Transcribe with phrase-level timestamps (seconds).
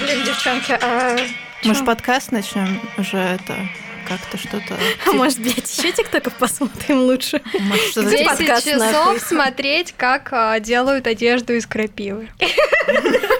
[0.00, 1.16] Блин, девчонки, а
[1.64, 3.68] Может, подкаст начнем уже это
[4.06, 4.78] как-то что-то.
[5.06, 7.42] а может, блядь, еще тиктоков посмотрим лучше?
[7.60, 9.20] Может, что-то 10 типа- подкаст, часов нахуй.
[9.20, 12.28] смотреть, как а, делают одежду из крапивы.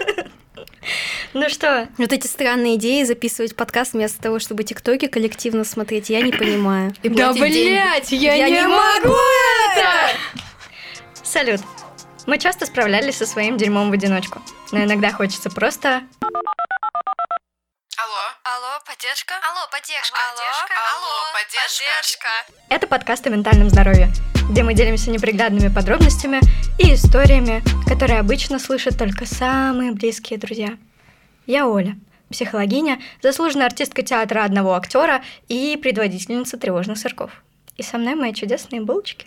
[1.35, 1.89] Ну что?
[1.99, 6.95] Вот эти странные идеи записывать подкаст вместо того, чтобы тиктоки коллективно смотреть, я не понимаю.
[7.03, 9.15] И Да блять, я, Я не, не могу
[9.77, 10.17] это!
[11.23, 11.61] Салют.
[12.27, 14.43] Мы часто справлялись со своим дерьмом в одиночку,
[14.73, 16.03] но иногда хочется просто...
[18.01, 18.23] Алло.
[18.45, 19.35] Алло, поддержка.
[19.35, 20.19] Алло, поддержка.
[20.31, 20.43] Алло,
[20.97, 22.29] алло, поддержка.
[22.71, 24.11] Это подкаст о ментальном здоровье,
[24.51, 26.41] где мы делимся неприглядными подробностями
[26.79, 30.79] и историями, которые обычно слышат только самые близкие друзья.
[31.49, 31.97] Я Оля,
[32.29, 37.43] психологиня, заслуженная артистка театра одного актера и предводительница тревожных сырков.
[37.79, 39.27] И со мной мои чудесные булочки.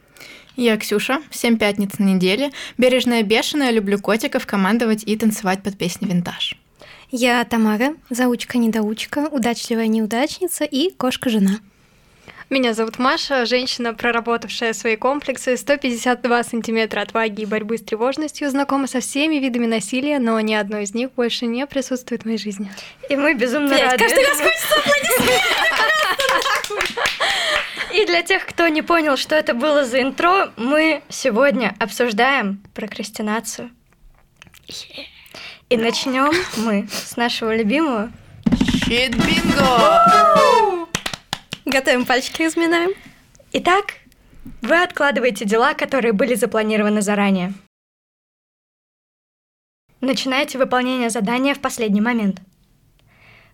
[0.56, 6.06] Я Ксюша, семь пятниц на неделе, бережная бешеная, люблю котиков, командовать и танцевать под песни
[6.06, 6.56] винтаж.
[7.10, 11.58] Я Тамара, заучка-недоучка, удачливая неудачница и кошка-жена.
[12.52, 18.88] Меня зовут Маша, женщина, проработавшая свои комплексы, 152 сантиметра отваги и борьбы с тревожностью, знакома
[18.88, 22.70] со всеми видами насилия, но ни одно из них больше не присутствует в моей жизни.
[23.08, 24.04] И мы безумно Блядь, рады.
[24.04, 24.42] каждый раз
[27.94, 33.72] И для тех, кто не понял, что это было за интро, мы сегодня обсуждаем прокрастинацию.
[35.70, 38.12] И начнем мы с нашего любимого.
[38.84, 40.71] Щит бинго!
[41.66, 42.92] Готовим пальчики, разминаем.
[43.54, 43.94] Итак,
[44.62, 47.54] вы откладываете дела, которые были запланированы заранее.
[50.00, 52.42] Начинаете выполнение задания в последний момент.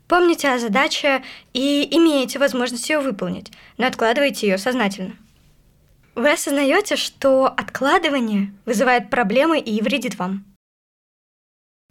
[0.07, 5.13] Помните о задаче и имеете возможность ее выполнить, но откладываете ее сознательно.
[6.15, 10.45] Вы осознаете, что откладывание вызывает проблемы и вредит вам.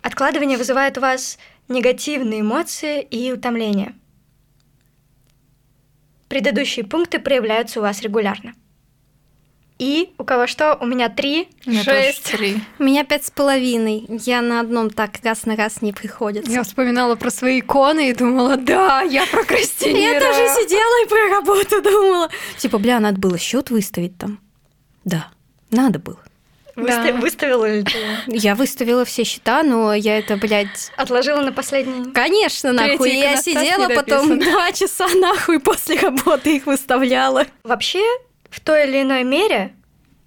[0.03, 3.95] Откладывание вызывает у вас негативные эмоции и утомление.
[6.29, 8.55] Предыдущие пункты проявляются у вас регулярно.
[9.79, 10.79] И у кого что?
[10.81, 12.25] У меня три, меня шесть.
[12.25, 12.57] три.
[12.79, 14.07] У меня пять с половиной.
[14.09, 16.51] Я на одном так раз на раз не приходится.
[16.51, 20.01] Я вспоминала про свои иконы и думала, да, я прокрастинирую.
[20.01, 22.31] Я тоже сидела и про работу думала.
[22.57, 24.41] Типа, бля, надо было счет выставить там.
[25.05, 25.29] Да,
[25.71, 26.21] надо было.
[26.77, 27.21] Выста- Да.
[27.21, 27.93] Выставила ли ты?
[28.27, 32.13] Я выставила все счета, но я это, блядь, Отложила на последний.
[32.13, 32.99] Конечно, нахуй.
[33.09, 37.47] Третий Я сидела потом два часа нахуй после работы их выставляла.
[37.65, 38.03] Вообще,
[38.51, 39.75] в той или иной мере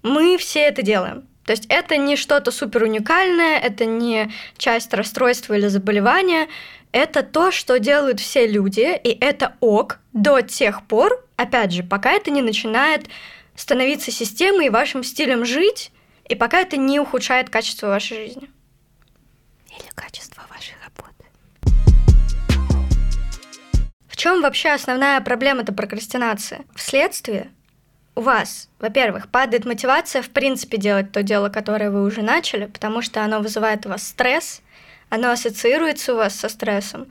[0.02, 1.24] мы все это делаем.
[1.44, 6.48] То есть это не что-то супер уникальное, это не часть расстройства или заболевания,
[6.92, 12.12] это то, что делают все люди, и это ок до тех пор, опять же, пока
[12.12, 13.06] это не начинает
[13.56, 15.92] становиться системой и вашим стилем жить,
[16.30, 18.48] и пока это не ухудшает качество вашей жизни.
[19.68, 21.24] Или качество вашей работы.
[24.06, 26.60] В чем вообще основная проблема это прокрастинация?
[26.76, 27.50] Вследствие
[28.14, 33.02] у вас, во-первых, падает мотивация в принципе делать то дело, которое вы уже начали, потому
[33.02, 34.62] что оно вызывает у вас стресс,
[35.08, 37.08] оно ассоциируется у вас со стрессом.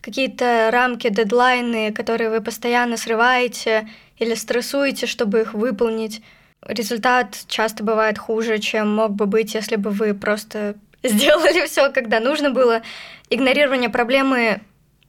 [0.00, 3.88] Какие-то рамки, дедлайны, которые вы постоянно срываете
[4.18, 6.22] или стрессуете, чтобы их выполнить.
[6.66, 12.20] Результат часто бывает хуже, чем мог бы быть, если бы вы просто сделали все, когда
[12.20, 12.82] нужно было.
[13.30, 14.60] Игнорирование проблемы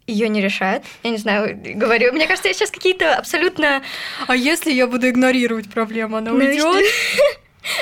[0.07, 0.83] ее не решает.
[1.03, 2.11] Я не знаю, говорю.
[2.13, 3.81] Мне кажется, я сейчас какие-то абсолютно...
[4.27, 6.85] А если я буду игнорировать проблему, она Ну уйдет?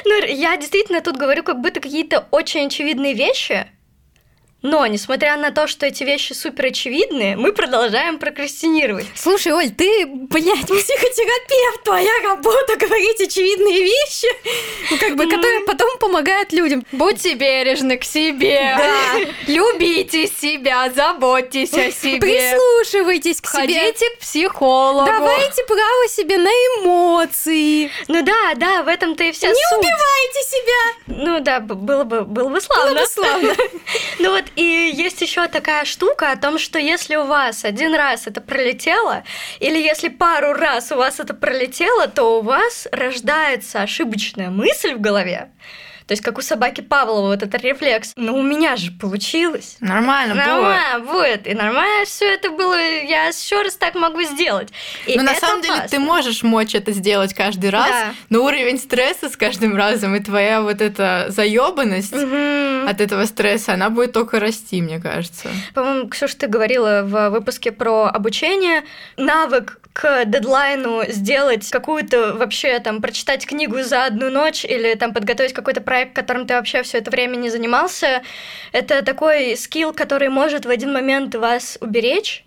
[0.03, 3.65] Ну, я действительно тут говорю как будто какие-то очень очевидные вещи,
[4.61, 9.05] но, несмотря на то, что эти вещи супер очевидные, мы продолжаем прокрастинировать.
[9.15, 14.27] Слушай, Оль, ты, блядь, психотерапевт, твоя работа говорить очевидные вещи,
[14.91, 16.85] ну, как бы, которые потом помогают людям.
[16.91, 18.75] Будьте бережны к себе.
[18.77, 19.19] Да.
[19.47, 22.19] Любите себя, заботьтесь о себе.
[22.19, 23.59] Прислушивайтесь к себе.
[23.61, 25.05] Ходите к психологу.
[25.05, 27.91] Давайте право себе на эмоции.
[28.07, 29.77] Ну да, да, в этом-то и вся Не суть.
[29.77, 31.23] убивайте себя.
[31.23, 32.93] Ну да, было бы, было бы славно.
[32.93, 33.55] Было бы славно.
[34.19, 38.27] Ну вот и есть еще такая штука о том, что если у вас один раз
[38.27, 39.23] это пролетело,
[39.59, 45.01] или если пару раз у вас это пролетело, то у вас рождается ошибочная мысль в
[45.01, 45.49] голове,
[46.09, 48.13] То есть, как у собаки Павлова вот этот рефлекс.
[48.15, 49.77] Но у меня же получилось.
[49.79, 50.33] Нормально.
[50.33, 51.45] Нормально будет.
[51.45, 52.73] И нормально все это было.
[52.73, 54.69] Я еще раз так могу сделать.
[55.05, 55.89] И Но на самом деле опасно.
[55.97, 58.13] ты можешь мочь это сделать каждый раз, Да.
[58.29, 62.87] но уровень стресса с каждым разом и твоя вот эта заебанность Мгм.
[62.87, 65.49] от этого стресса, она будет только расти, мне кажется.
[65.75, 68.83] По-моему, Ксюша, ты говорила в выпуске про обучение.
[69.15, 75.51] Навык к дедлайну сделать какую-то вообще там прочитать книгу за одну ночь или там подготовить
[75.51, 78.21] какой-то проект, которым ты вообще все это время не занимался,
[78.71, 82.45] это такой скилл, который может в один момент вас уберечь.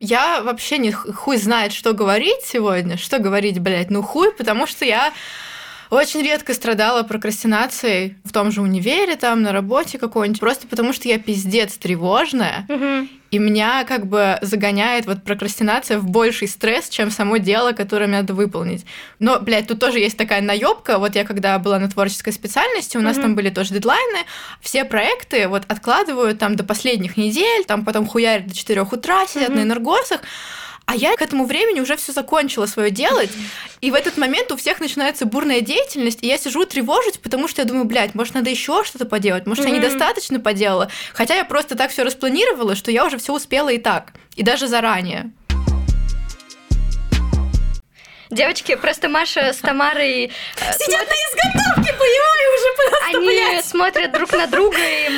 [0.00, 4.84] Я вообще не хуй знает, что говорить сегодня, что говорить, блядь, ну хуй, потому что
[4.84, 5.12] я
[5.94, 11.08] очень редко страдала прокрастинацией в том же универе, там, на работе какой-нибудь, просто потому что
[11.08, 12.66] я пиздец тревожная,
[13.30, 18.18] и меня как бы загоняет вот прокрастинация в больший стресс, чем само дело, которое мне
[18.18, 18.86] надо выполнить.
[19.18, 20.98] Но, блядь, тут тоже есть такая наебка.
[20.98, 24.20] Вот я когда была на творческой специальности, у нас там были тоже дедлайны,
[24.60, 29.48] все проекты вот откладывают там до последних недель, там потом хуярят до 4 утра, сидят
[29.48, 30.20] на энергосах.
[30.86, 33.30] А я к этому времени уже все закончила свое делать,
[33.80, 37.62] и в этот момент у всех начинается бурная деятельность, и я сижу тревожусь, потому что
[37.62, 40.90] я думаю, блядь, может, надо еще что-то поделать, может, я недостаточно поделала.
[41.12, 44.68] Хотя я просто так все распланировала, что я уже все успела и так, и даже
[44.68, 45.32] заранее.
[48.30, 54.12] Девочки, просто Маша с Тамарой э, Сидят на изготовке, понимаю, уже просто, они блядь, смотрят
[54.12, 55.08] друг на друга и...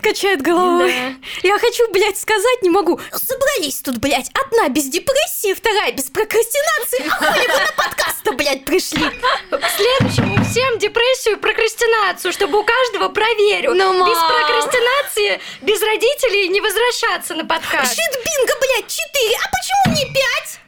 [0.00, 0.92] качает головой.
[0.92, 1.14] да.
[1.48, 3.00] Я хочу, блядь, сказать не могу.
[3.12, 7.06] Собрались тут, блядь, одна без депрессии, вторая без прокрастинации.
[7.08, 9.04] А хули вы на подкаст-то, блядь, пришли?
[9.50, 13.74] К следующему всем депрессию и прокрастинацию, чтобы у каждого проверю.
[13.74, 14.08] Ну, мам.
[14.08, 17.94] без прокрастинации, без родителей не возвращаться на подкаст.
[17.94, 19.36] Щит бинго, блядь, четыре.
[19.44, 20.60] А почему не пять?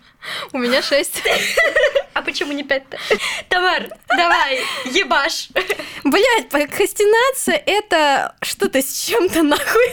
[0.52, 1.22] У меня шесть.
[2.14, 2.98] А почему не пять-то?
[3.48, 5.48] Тамар, давай, ебашь.
[6.04, 9.88] Блядь, прокрастинация это что-то с чем-то нахуй.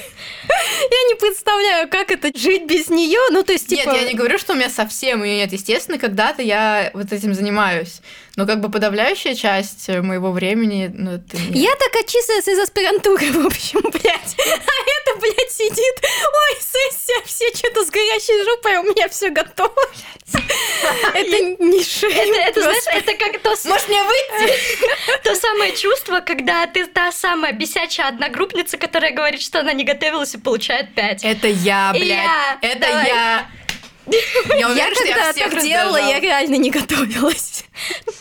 [0.82, 3.20] Я не представляю, как это жить без нее.
[3.32, 3.90] Ну, то есть, типа...
[3.90, 5.54] Нет, я не говорю, что у меня совсем ее нет.
[5.54, 8.02] Естественно, когда-то я вот этим занимаюсь.
[8.36, 13.32] Но как бы подавляющая часть моего времени, ну, это не- Я так отчислилась из аспирантуры,
[13.32, 14.36] в общем, блядь.
[14.40, 15.96] А это, блядь, сидит.
[16.04, 19.74] Ой, сессия, все что-то с горящей жопой, у меня все готово.
[21.14, 22.48] Это не шея.
[22.48, 24.54] Это, знаешь, это как то, Может, мне выйти?
[25.24, 30.34] то самое чувство, когда ты та самая бесячая одногруппница, которая говорит, что она не готовилась
[30.36, 31.24] и получает пять.
[31.24, 32.58] Это я, блядь.
[32.62, 33.50] Это я.
[34.58, 37.66] Я уверена, что я когда всех делала, я реально не готовилась.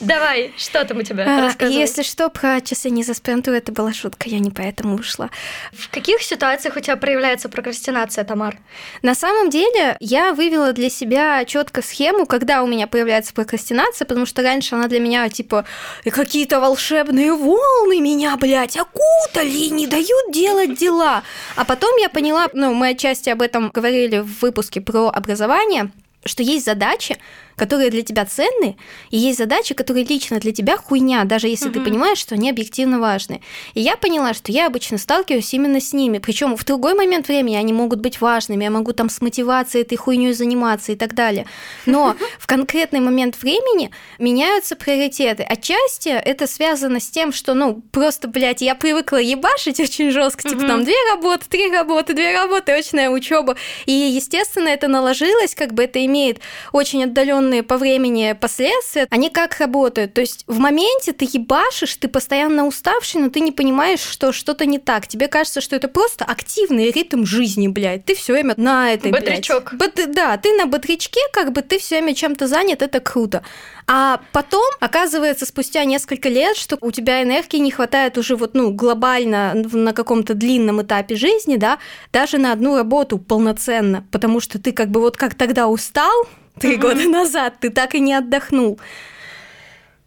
[0.01, 1.25] Давай, что там у тебя?
[1.27, 1.79] А, Рассказывай.
[1.79, 5.31] Если что, про часы не из аспирантуры, это была шутка, я не поэтому ушла.
[5.73, 8.57] В каких ситуациях у тебя проявляется прокрастинация, Тамар?
[9.03, 14.27] На самом деле, я вывела для себя четко схему, когда у меня появляется прокрастинация, потому
[14.27, 15.65] что раньше она для меня, типа,
[16.05, 21.23] «И какие-то волшебные волны меня, блядь, окутали и не дают делать дела.
[21.57, 25.78] А потом я поняла, ну, мы отчасти об этом говорили в выпуске про образование,
[26.25, 27.17] что есть задачи,
[27.59, 28.77] которые для тебя ценны,
[29.11, 32.99] и есть задачи, которые лично для тебя хуйня, даже если ты понимаешь, что они объективно
[33.01, 33.43] важны.
[33.75, 36.19] И я поняла, что я обычно сталкиваюсь именно с ними.
[36.19, 39.97] Причем в другой момент времени они могут быть важными, я могу там с мотивацией этой
[39.97, 41.47] хуйней заниматься и так далее.
[41.85, 45.43] Но в конкретный момент времени меняются приоритеты.
[45.43, 50.67] Отчасти это связано с тем, что, ну, просто, блядь, я привыкла ебашить очень жестко, типа
[50.67, 53.57] там две работы, три работы, две работы, очная учеба.
[53.87, 56.41] И, естественно, это наложилось, как бы это имеет
[56.73, 57.03] очень
[57.49, 59.07] отдаленные по времени последствия.
[59.11, 60.15] Они как работают?
[60.15, 64.67] То есть в моменте ты ебашишь, ты постоянно уставший, но ты не понимаешь, что что-то
[64.67, 65.07] не так.
[65.07, 68.05] Тебе кажется, что это просто активный ритм жизни, блядь.
[68.05, 69.25] Ты все время на этой, блядь.
[69.25, 69.75] Бодрячок.
[69.75, 73.43] Бот- да, ты на бодрячке, как бы ты все время чем-то занят, это круто.
[73.91, 78.71] А потом, оказывается, спустя несколько лет, что у тебя энергии не хватает уже вот, ну,
[78.71, 81.79] глобально на каком-то длинном этапе жизни, да,
[82.13, 86.29] даже на одну работу полноценно, потому что ты как бы вот как тогда устал
[86.61, 88.79] три года назад, ты так и не отдохнул.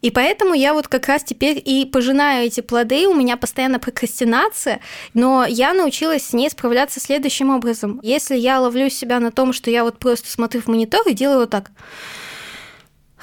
[0.02, 4.80] И поэтому я вот как раз теперь и пожинаю эти плоды, у меня постоянно прокрастинация,
[5.14, 8.00] но я научилась с ней справляться следующим образом.
[8.02, 11.40] Если я ловлю себя на том, что я вот просто смотрю в монитор и делаю
[11.40, 11.70] вот так.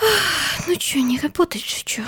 [0.02, 2.02] «Ах, Ну что, не работать же, что?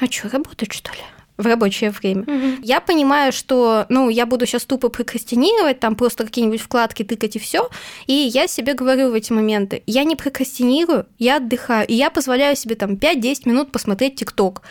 [0.00, 1.00] А что, работать что ли?
[1.38, 2.24] В рабочее время.
[2.62, 7.38] Я понимаю, что, ну, я буду сейчас тупо прокрастинировать, там просто какие-нибудь вкладки тыкать и
[7.38, 7.68] все.
[8.06, 12.56] И я себе говорю в эти моменты, я не прокрастинирую, я отдыхаю, и я позволяю
[12.56, 14.62] себе там 5-10 минут посмотреть ТикТок.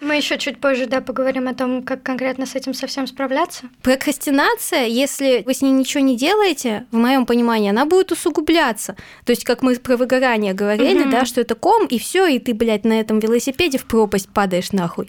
[0.00, 3.64] Мы еще чуть позже, да, поговорим о том, как конкретно с этим совсем справляться.
[3.82, 8.96] Прокрастинация, если вы с ней ничего не делаете, в моем понимании, она будет усугубляться.
[9.24, 11.10] То есть, как мы про выгорание говорили, Мгм.
[11.10, 14.72] да, что это ком, и все, и ты, блядь, на этом велосипеде в пропасть падаешь
[14.72, 15.08] нахуй.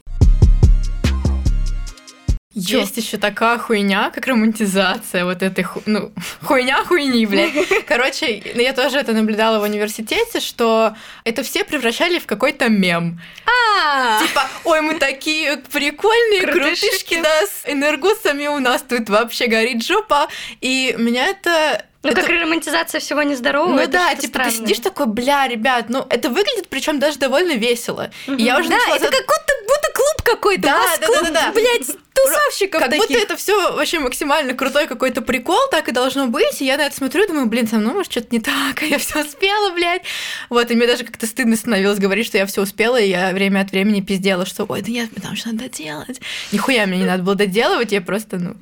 [2.56, 2.80] Чё?
[2.80, 5.82] Есть еще такая хуйня, как романтизация вот этой ху...
[5.86, 7.52] ну, хуйня хуйни, блядь.
[7.88, 10.96] Короче, я тоже это наблюдала в университете, что
[11.26, 13.20] это все превращали в какой-то мем.
[13.46, 16.86] А, Типа, ой, мы такие прикольные, Крутышки.
[16.88, 20.28] крутышки, да, с энергосами у нас тут вообще горит жопа.
[20.62, 21.86] И меня это...
[22.04, 23.82] Ну, это- как романтизация всего нездорового.
[23.82, 24.52] ну да, типа ты странное.
[24.52, 28.12] сидишь такой, бля, ребят, ну это выглядит причем даже довольно весело.
[28.28, 30.62] И я уже да, начала это как будто, будто клуб какой-то.
[30.62, 31.52] Да, да, клуб, да, да, да.
[31.52, 33.24] блядь, тусовщиков как будто таких.
[33.24, 36.62] это все вообще максимально крутой какой-то прикол, так и должно быть.
[36.62, 38.86] И я на это смотрю и думаю, блин, со мной может что-то не так, а
[38.86, 40.04] я все успела, блядь.
[40.50, 43.62] Вот, и мне даже как-то стыдно становилось говорить, что я все успела, и я время
[43.62, 46.22] от времени пиздела, что ой, да нет, мне там еще надо доделать.
[46.52, 48.56] Нихуя мне не надо было доделывать, я просто, ну...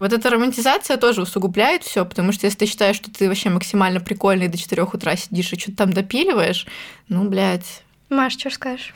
[0.00, 4.00] Вот эта романтизация тоже усугубляет все, потому что если ты считаешь, что ты вообще максимально
[4.00, 6.66] прикольный до 4 утра сидишь и что-то там допиливаешь,
[7.08, 8.94] ну, блядь, Маш, что скажешь?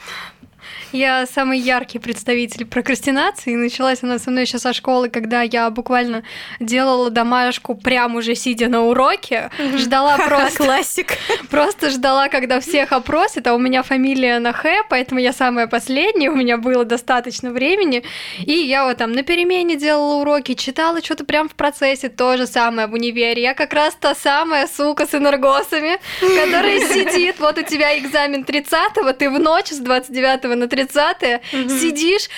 [0.92, 3.54] Я самый яркий представитель прокрастинации.
[3.54, 6.22] Началась она со мной еще со школы, когда я буквально
[6.60, 9.50] делала домашку прямо уже сидя на уроке.
[9.76, 10.64] Ждала просто...
[10.64, 11.18] Классик.
[11.50, 16.30] Просто ждала, когда всех опросят, а у меня фамилия на Х, поэтому я самая последняя,
[16.30, 18.02] у меня было достаточно времени.
[18.38, 22.46] И я вот там на перемене делала уроки, читала что-то прям в процессе, то же
[22.46, 23.42] самое в универе.
[23.42, 29.12] Я как раз та самая сука с энергосами, которая сидит, вот у тебя экзамен 30-го,
[29.12, 31.40] ты в ночь с 29 на 30
[31.80, 32.28] сидишь,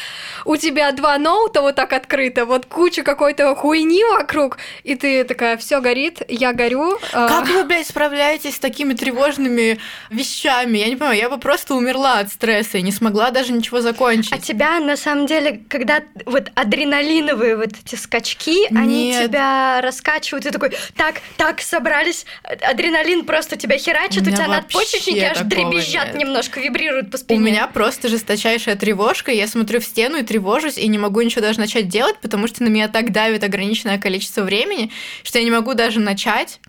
[0.45, 5.57] у тебя два ноута вот так открыто, вот куча какой-то хуйни вокруг, и ты такая,
[5.57, 6.99] все горит, я горю.
[7.13, 9.79] а, Как вы, блядь, справляетесь с такими тревожными
[10.11, 10.79] вещами?
[10.79, 14.33] Я не понимаю, я бы просто умерла от стресса и не смогла даже ничего закончить.
[14.33, 19.25] А тебя, на самом деле, когда вот адреналиновые вот эти скачки, они Нет.
[19.29, 25.19] тебя раскачивают, и такой, так, так, собрались, адреналин просто тебя херачит, У у, тебя надпочечники
[25.21, 26.17] аж дребезжат нет.
[26.17, 27.41] немножко, вибрируют по У спине.
[27.41, 31.59] меня просто жесточайшая тревожка, я смотрю в стену и тревожусь, и не могу ничего даже
[31.61, 34.91] начать делать, потому что на меня так давит ограниченное количество времени,
[35.23, 36.61] что я не могу даже начать.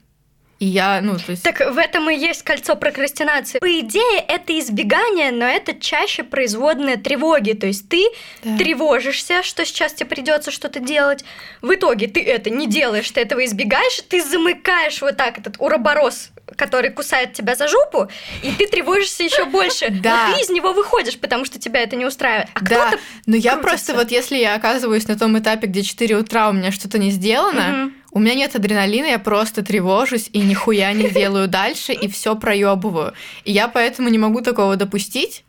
[0.60, 1.42] И я, ну, то есть...
[1.42, 3.58] Так в этом и есть кольцо прокрастинации.
[3.58, 7.54] По идее, это избегание, но это чаще производная тревоги.
[7.54, 8.06] То есть ты
[8.44, 8.58] Да.
[8.60, 11.26] тревожишься, что сейчас тебе придется что-то делать.
[11.64, 16.30] В итоге ты это не делаешь, ты этого избегаешь, ты замыкаешь вот так этот уроборос,
[16.56, 18.08] который кусает тебя за жопу,
[18.44, 19.88] и ты тревожишься еще больше.
[20.02, 20.28] Да.
[20.30, 22.48] Но ты из него выходишь, потому что тебя это не устраивает.
[22.54, 23.70] А Да, кто-то но я крутится.
[23.70, 27.12] просто вот если я оказываюсь на том этапе, где 4 утра у меня что-то не
[27.12, 27.94] сделано, Мгм.
[28.12, 33.14] у меня нет адреналина, я просто тревожусь и нихуя не делаю дальше, и все проебываю.
[33.46, 35.44] И я поэтому не могу такого допустить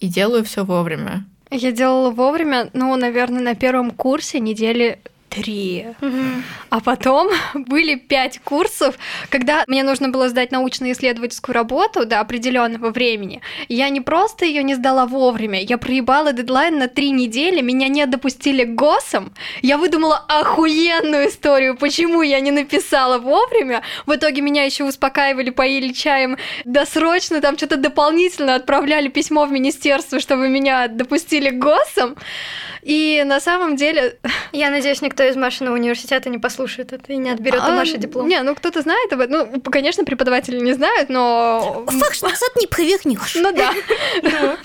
[0.00, 1.24] и делаю все вовремя.
[1.50, 4.98] Я делала вовремя, ну, наверное, на первом курсе недели
[5.36, 5.86] три.
[6.00, 6.44] Мгм.
[6.70, 8.96] А потом были пять курсов,
[9.28, 13.42] когда мне нужно было сдать научно-исследовательскую работу до определенного времени.
[13.68, 18.06] Я не просто ее не сдала вовремя, я проебала дедлайн на три недели, меня не
[18.06, 19.32] допустили к ГОСам.
[19.62, 23.82] Я выдумала охуенную историю, почему я не написала вовремя.
[24.06, 30.20] В итоге меня еще успокаивали, поили чаем, досрочно там что-то дополнительно отправляли письмо в министерство,
[30.20, 32.16] чтобы меня допустили к ГОСам.
[32.82, 34.18] И на самом деле
[34.52, 37.96] Я надеюсь, никто из Машиного университета не послушает это и не отберет у а, Маши
[37.98, 38.28] диплом.
[38.28, 39.50] Не, ну кто-то знает об этом.
[39.52, 41.84] Ну, конечно, преподаватели не знают, но...
[41.86, 43.34] Факт назад не провернешь.
[43.34, 43.72] Ну да.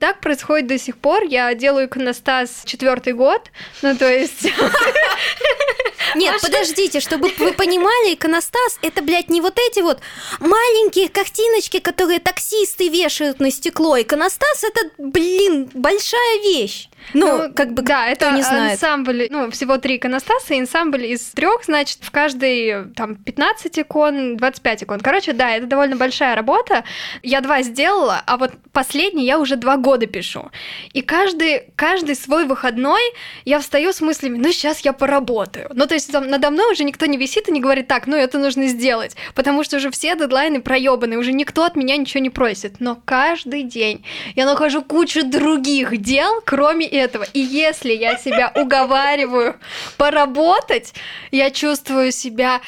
[0.00, 1.22] Так происходит до сих пор.
[1.22, 3.50] Я делаю иконостас четвертый год.
[3.82, 4.44] Ну, то есть...
[6.14, 10.00] Нет, подождите, чтобы вы понимали, иконостас это, блядь, не вот эти вот
[10.40, 14.00] маленькие картиночки, которые таксисты вешают на стекло.
[14.00, 16.88] Иконостас это, блин, большая вещь.
[17.12, 18.72] Ну, как бы, да, это не знает.
[18.72, 24.84] ансамбль, ну, всего три иконостаса, ансамбль из трех, значит, в каждой там 15 икон, 25
[24.84, 25.00] икон.
[25.00, 26.84] Короче, да, это довольно большая работа.
[27.22, 30.50] Я два сделала, а вот последний я уже два года пишу.
[30.92, 33.02] И каждый, каждый свой выходной
[33.44, 35.70] я встаю с мыслями, ну, сейчас я поработаю.
[35.74, 38.16] Ну, то есть там надо мной уже никто не висит и не говорит, так, ну,
[38.16, 42.30] это нужно сделать, потому что уже все дедлайны проебаны, уже никто от меня ничего не
[42.30, 42.76] просит.
[42.80, 47.24] Но каждый день я нахожу кучу других дел, кроме этого.
[47.32, 49.56] И если я себя уговариваю
[49.96, 50.94] поработать,
[51.30, 52.60] я чувствую себя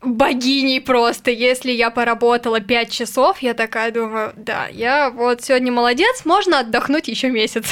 [0.00, 1.30] богиней просто.
[1.30, 7.08] Если я поработала 5 часов, я такая думаю, да, я вот сегодня молодец, можно отдохнуть
[7.08, 7.64] еще месяц.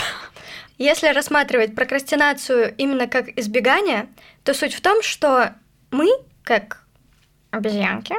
[0.78, 4.08] Если рассматривать прокрастинацию именно как избегание,
[4.42, 5.54] то суть в том, что
[5.90, 6.08] мы,
[6.42, 6.82] как
[7.50, 8.16] обезьянки,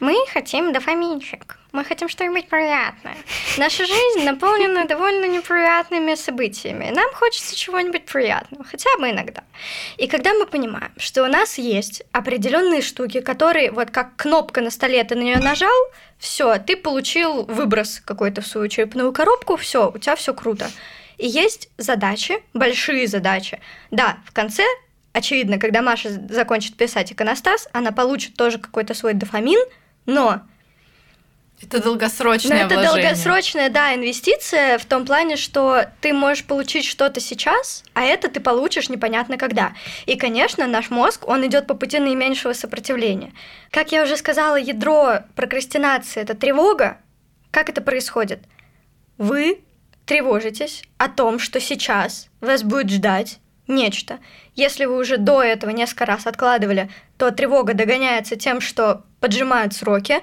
[0.00, 1.58] мы хотим дофаминчик.
[1.72, 3.16] Мы хотим что-нибудь приятное.
[3.56, 6.90] Наша жизнь наполнена довольно неприятными событиями.
[6.94, 9.42] Нам хочется чего-нибудь приятного, хотя бы иногда.
[9.96, 14.70] И когда мы понимаем, что у нас есть определенные штуки, которые вот как кнопка на
[14.70, 15.72] столе, ты на нее нажал,
[16.18, 20.70] все, ты получил выброс какой-то в свою черепную коробку, все, у тебя все круто.
[21.16, 23.60] И есть задачи, большие задачи.
[23.90, 24.64] Да, в конце
[25.14, 29.60] очевидно, когда Маша закончит писать иконостас, она получит тоже какой-то свой дофамин,
[30.04, 30.42] но
[31.62, 33.02] это долгосрочное но это вложение.
[33.02, 38.40] долгосрочная, да, инвестиция в том плане, что ты можешь получить что-то сейчас, а это ты
[38.40, 39.72] получишь непонятно когда.
[40.06, 43.32] И, конечно, наш мозг, он идет по пути наименьшего сопротивления.
[43.70, 46.98] Как я уже сказала, ядро прокрастинации— это тревога.
[47.50, 48.40] Как это происходит?
[49.18, 49.60] Вы
[50.06, 53.38] тревожитесь о том, что сейчас вас будет ждать
[53.68, 54.18] нечто.
[54.54, 60.20] Если вы уже до этого несколько раз откладывали, то тревога догоняется тем, что поджимают сроки.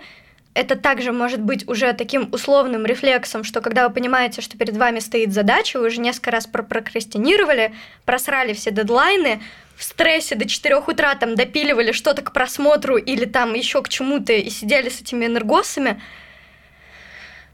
[0.56, 5.00] Это также может быть уже таким условным рефлексом, что когда вы понимаете, что перед вами
[5.00, 9.42] стоит задача, вы уже несколько раз прокрастинировали, просрали все дедлайны,
[9.76, 14.34] в стрессе до 4 утра там допиливали что-то к просмотру или там еще к чему-то
[14.34, 16.02] и сидели с этими энергосами,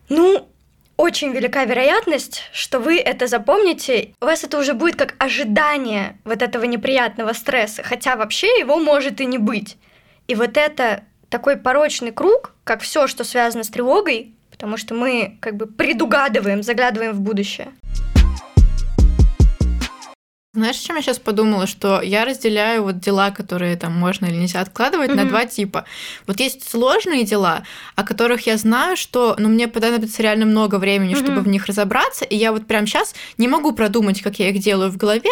[0.09, 0.49] ну,
[0.97, 4.13] очень велика вероятность, что вы это запомните.
[4.21, 9.21] У вас это уже будет как ожидание вот этого неприятного стресса, хотя вообще его может
[9.21, 9.77] и не быть.
[10.27, 15.37] И вот это такой порочный круг, как все, что связано с тревогой, потому что мы
[15.39, 17.69] как бы предугадываем, заглядываем в будущее.
[20.55, 21.67] Знаешь, о чем я сейчас подумала?
[21.67, 25.15] Что я разделяю вот дела, которые там можно или нельзя откладывать, mm-hmm.
[25.15, 25.83] на два типа.
[26.27, 27.63] Вот есть сложные дела,
[27.95, 31.23] о которых я знаю, что ну, мне понадобится реально много времени, mm-hmm.
[31.25, 34.59] чтобы в них разобраться, и я вот прямо сейчас не могу продумать, как я их
[34.59, 35.29] делаю в голове,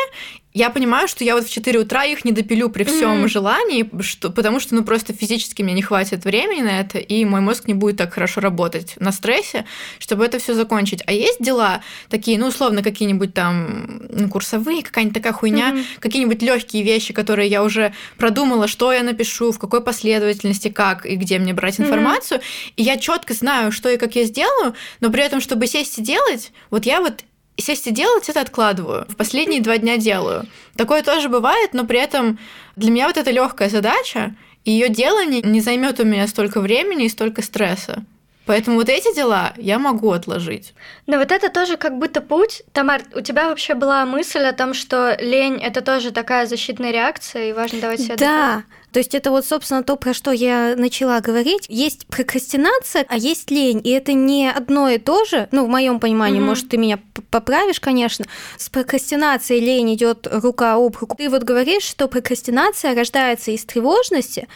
[0.54, 3.28] я понимаю, что я вот в 4 утра их не допилю при всем mm-hmm.
[3.28, 7.42] желании, что, потому что ну просто физически мне не хватит времени на это, и мой
[7.42, 9.66] мозг не будет так хорошо работать на стрессе,
[9.98, 11.02] чтобы это все закончить.
[11.08, 15.86] А есть дела такие, ну условно какие-нибудь там ну, курсовые, какая-нибудь такая хуйня, mm-hmm.
[16.00, 21.16] какие-нибудь легкие вещи, которые я уже продумала, что я напишу, в какой последовательности, как и
[21.16, 22.74] где мне брать информацию, mm-hmm.
[22.78, 26.04] и я четко знаю, что и как я сделаю, но при этом, чтобы сесть и
[26.04, 27.24] делать, вот я вот
[27.58, 29.06] сесть и делать это откладываю.
[29.10, 30.46] В последние два дня делаю.
[30.76, 32.40] Такое тоже бывает, но при этом
[32.76, 37.06] для меня вот это легкая задача, и ее делание не займет у меня столько времени
[37.06, 38.04] и столько стресса.
[38.46, 40.74] Поэтому вот эти дела я могу отложить.
[41.08, 42.64] Но вот это тоже как будто путь.
[42.74, 47.50] Тамар, у тебя вообще была мысль о том, что лень это тоже такая защитная реакция,
[47.50, 51.20] и важно давать себе Да, то есть это вот, собственно, то, про что я начала
[51.20, 51.66] говорить.
[51.68, 53.82] Есть прокрастинация, а есть лень.
[53.84, 55.48] И это не одно и то же.
[55.52, 56.46] Ну, в моем понимании, mm-hmm.
[56.46, 57.00] может, ты меня
[57.32, 58.26] поправишь, конечно.
[58.56, 61.16] С прокрастинацией лень идет рука об руку.
[61.18, 64.48] Ты вот говоришь, что прокрастинация рождается из тревожности,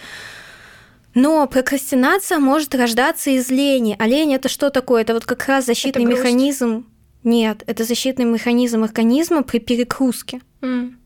[1.15, 3.95] но прокрастинация может рождаться из лени.
[3.97, 5.01] А лень это что такое?
[5.01, 6.85] Это вот как раз защитный механизм.
[7.23, 10.41] Нет, это защитный механизм организма при перегрузке.
[10.61, 10.96] Mm.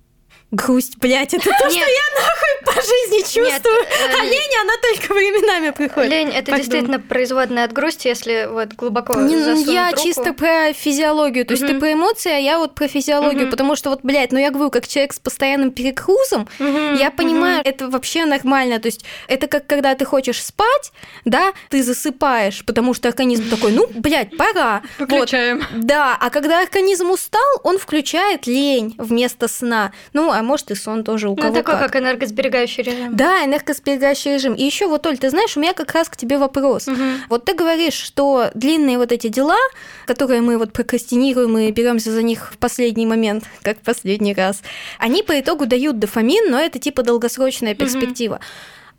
[0.52, 1.72] Грусть, блядь, это то, Нет.
[1.72, 3.46] что я нахуй по жизни чувствую.
[3.46, 6.12] Нет, э, а лень, она только временами приходит.
[6.12, 6.58] Лень это Пардон.
[6.58, 10.04] действительно производная от грусти, если вот глубоко Не, ну, Я руку.
[10.04, 11.46] чисто про физиологию.
[11.46, 11.74] То есть угу.
[11.74, 13.44] ты про эмоции, а я вот про физиологию.
[13.44, 13.52] Угу.
[13.52, 16.96] Потому что вот, блядь, ну я говорю, как человек с постоянным перегрузом, угу.
[17.00, 18.80] я понимаю, это вообще нормально.
[18.80, 20.92] То есть это как когда ты хочешь спать,
[21.24, 24.82] да, ты засыпаешь, потому что организм такой, ну, блядь, пора.
[25.00, 25.60] Выключаем.
[25.60, 25.86] Вот.
[25.86, 29.94] Да, а когда организм устал, он включает лень вместо сна.
[30.12, 31.92] Ну, а может и сон тоже у ну, кого такой, как.
[31.92, 33.16] как энергосберегающий режим.
[33.16, 34.54] Да, энергосберегающий режим.
[34.54, 36.88] И еще вот, Оль, ты знаешь, у меня как раз к тебе вопрос.
[36.88, 37.04] Угу.
[37.30, 39.58] Вот ты говоришь, что длинные вот эти дела,
[40.06, 44.62] которые мы вот прокрастинируем и беремся за них в последний момент, как в последний раз,
[45.00, 48.36] они по итогу дают дофамин, но это типа долгосрочная перспектива.
[48.36, 48.44] Угу.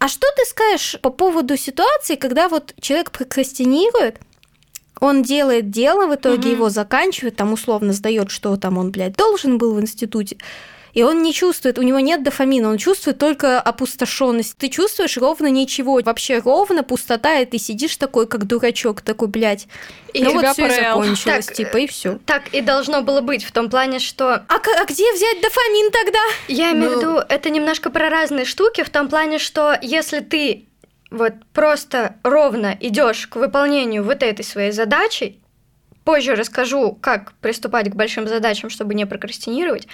[0.03, 4.19] А что ты скажешь по поводу ситуации, когда вот человек прокрастинирует,
[4.99, 6.57] он делает дело, в итоге угу.
[6.57, 10.39] его заканчивает, там условно сдает, что там он, блядь, должен был в институте
[10.95, 14.57] и он не чувствует, у него нет дофамина, он чувствует только опустошенность.
[14.59, 19.69] Ты чувствуешь ровно ничего, вообще ровно пустота, и ты сидишь такой, как дурачок, такой, блядь.
[20.13, 22.19] И ну вот все закончилось, так, типа, и все.
[22.27, 24.35] Так и должно было быть в том плане, что...
[24.35, 26.21] А, а где взять дофамин тогда?
[26.49, 27.01] Я имею в ну...
[27.01, 30.67] виду, это немножко про разные штуки, в том плане, что если ты
[31.11, 35.39] вот просто ровно идешь к выполнению вот этой своей задачи,
[36.05, 39.87] позже расскажу, как приступать к большим задачам, чтобы не прокрастинировать,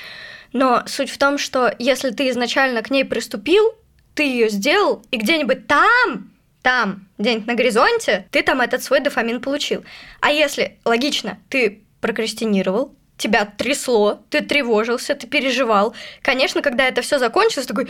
[0.52, 3.74] но суть в том, что если ты изначально к ней приступил,
[4.14, 6.30] ты ее сделал, и где-нибудь там,
[6.62, 9.84] там, где-нибудь на горизонте, ты там этот свой дофамин получил.
[10.20, 15.94] А если, логично, ты прокрастинировал, тебя трясло, ты тревожился, ты переживал.
[16.22, 17.88] Конечно, когда это все закончилось, такой,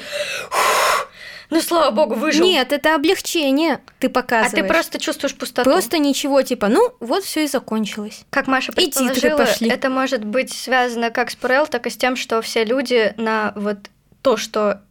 [1.51, 2.45] ну слава богу, выжил.
[2.45, 4.53] Нет, это облегчение ты показываешь.
[4.53, 5.69] А ты просто чувствуешь пустоту.
[5.69, 8.25] Просто ничего, типа, ну вот все и закончилось.
[8.31, 9.71] Как Маша предположила, пошли.
[9.71, 13.53] это может быть связано как с ПРЛ, так и с тем, что все люди на
[13.57, 13.79] вот
[14.23, 14.83] то, что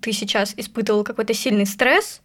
[0.00, 2.20] ты сейчас испытывал какой-то сильный стресс,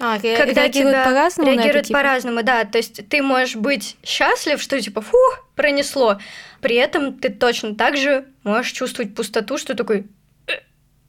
[0.00, 1.98] А, когда реагируют по-разному реагируют типа?
[2.00, 2.64] по-разному, да.
[2.64, 5.16] То есть ты можешь быть счастлив, что типа фу,
[5.54, 6.18] пронесло.
[6.60, 10.04] При этом ты точно так же можешь чувствовать пустоту, что такой «Э,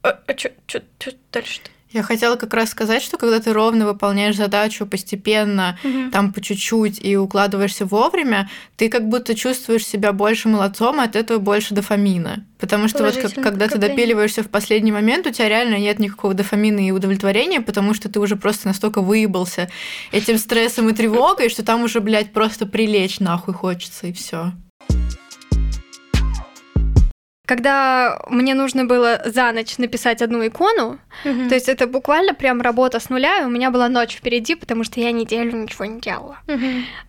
[0.08, 0.50] а, а чё
[1.32, 1.70] дальше-то?
[1.92, 5.78] Я хотела как раз сказать, что когда ты ровно выполняешь задачу постепенно,
[6.12, 11.16] там по чуть-чуть и укладываешься вовремя, ты как будто чувствуешь себя больше молодцом, и от
[11.16, 12.44] этого больше дофамина.
[12.58, 16.34] Потому что вот как- когда ты допиливаешься в последний момент, у тебя реально нет никакого
[16.34, 19.70] дофамина и удовлетворения, потому что ты уже просто настолько выебался
[20.12, 24.52] этим стрессом и тревогой, что там уже, блядь, просто прилечь нахуй хочется, и все.
[27.46, 32.98] Когда мне нужно было за ночь написать одну икону, то есть это буквально прям работа
[33.00, 36.38] с нуля, и у меня была ночь впереди, потому что я неделю ничего не делала.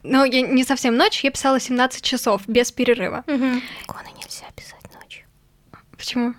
[0.03, 3.23] Но я не совсем ночь, я писала 17 часов без перерыва.
[3.27, 5.25] Иконы нельзя писать ночью.
[5.97, 6.33] Почему?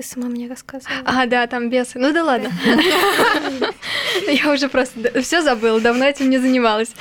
[0.00, 1.02] Ты сама мне рассказывала.
[1.04, 1.98] А, да, там бесы.
[1.98, 2.50] Ну да ладно.
[4.26, 6.94] Я уже просто все забыла, давно этим не занималась.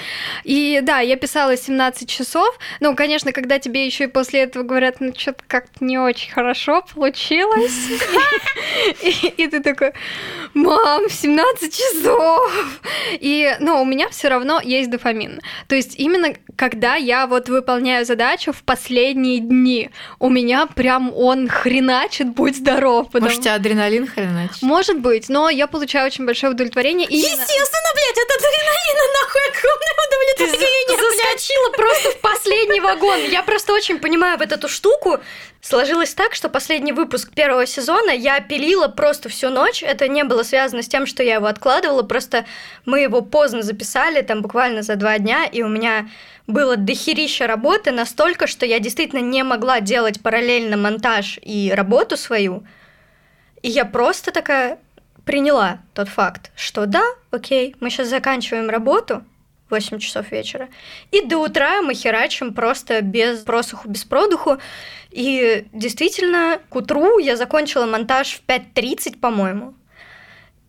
[0.43, 2.57] И да, я писала 17 часов.
[2.81, 6.83] Ну, конечно, когда тебе еще и после этого говорят, ну, что-то как-то не очень хорошо
[6.93, 7.87] получилось.
[9.37, 9.93] И ты такой,
[10.53, 12.79] мам, 17 часов.
[13.13, 15.39] И, ну, у меня все равно есть дофамин.
[15.67, 21.47] То есть именно когда я вот выполняю задачу в последние дни, у меня прям он
[21.47, 22.88] хреначит, будь здоров.
[23.03, 24.61] Потому- Может, у тебя адреналин хреначит?
[24.61, 27.07] может быть, но я получаю очень большое удовлетворение.
[27.07, 30.97] именно- Естественно, блядь, это адреналина нахуй огромное Ты удовлетворение.
[31.11, 33.19] заскочила просто в последний вагон.
[33.29, 35.19] Я просто очень понимаю вот эту штуку.
[35.61, 39.83] Сложилось так, что последний выпуск первого сезона я пилила просто всю ночь.
[39.83, 42.45] Это не было связано с тем, что я его откладывала, просто
[42.85, 46.07] мы его поздно записали, там буквально за два дня, и у меня
[46.47, 52.63] было дохерища работы настолько, что я действительно не могла делать параллельно монтаж и работу свою.
[53.61, 54.79] И я просто такая
[55.25, 59.23] приняла тот факт, что да, окей, мы сейчас заканчиваем работу,
[59.69, 60.69] 8 часов вечера.
[61.11, 64.57] И до утра мы херачим просто без просуху, без продуху.
[65.11, 69.75] И действительно, к утру я закончила монтаж в 5.30, по-моему.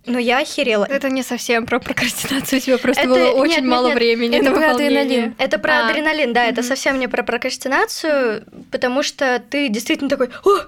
[0.07, 0.85] Но я охерела.
[0.85, 3.97] Это не совсем про прокрастинацию, у тебя просто Это- было нет, очень нет, мало нет,
[3.97, 5.35] времени это про адреналин.
[5.39, 6.69] Это про А, адреналин, да, это мгм.
[6.69, 10.67] совсем не про прокрастинацию, потому что ты действительно такой, о,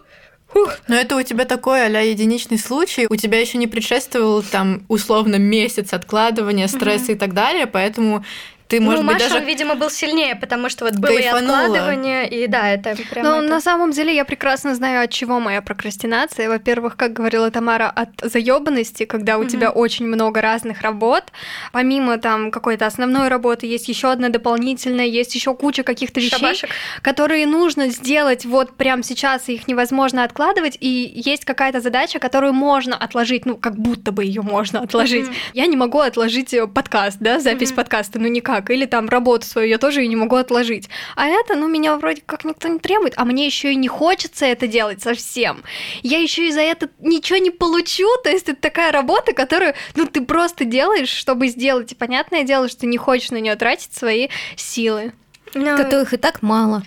[0.55, 3.07] ух, Но это у тебя такой а единичный случай.
[3.09, 8.25] У тебя еще не предшествовал там условно месяц откладывания, стресса и так далее, поэтому
[8.73, 11.17] ты, может ну, быть, Маша, даже он, видимо, был сильнее, потому что вот было и
[11.23, 11.59] Кайфанула.
[11.61, 15.41] откладывание, и да, это прям Но это- на самом деле я прекрасно знаю, от чего
[15.41, 16.49] моя прокрастинация.
[16.49, 19.49] Во-первых, как говорила Тамара, от заебанности, когда у Мгм.
[19.51, 21.25] тебя очень много разных работ.
[21.73, 26.71] Помимо там какой-то основной работы, есть еще одна дополнительная, есть еще куча каких-то вещей, Шабашек.
[27.03, 32.53] которые нужно сделать вот прямо сейчас, и их невозможно откладывать, и есть какая-то задача, которую
[32.55, 35.27] можно отложить, ну, как будто бы ее можно отложить.
[35.27, 35.35] Мгм.
[35.53, 37.77] Я не могу отложить э, подкаст, да, запись Мгм.
[37.77, 40.89] подкаста, ну никак, или там работу свою я тоже ее не могу отложить.
[41.17, 44.47] А это, ну, меня вроде как никто не требует, а мне еще и не хочется
[44.47, 45.63] это делать совсем.
[46.03, 50.07] Я еще и за это ничего не получу, то есть это такая работа, которую, ну,
[50.07, 54.29] ты просто делаешь, чтобы сделать, и понятное дело, что не хочешь на нее тратить свои
[54.57, 55.13] силы.
[55.55, 56.83] Ну, Которых и так мало.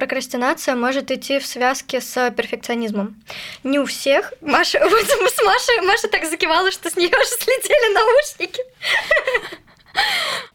[0.00, 3.22] Прокрастинация может идти в связке с перфекционизмом.
[3.64, 4.32] Не у всех.
[4.40, 8.62] Маша, вот с Машей, Маша так закивала, что с нее аж слетели наушники.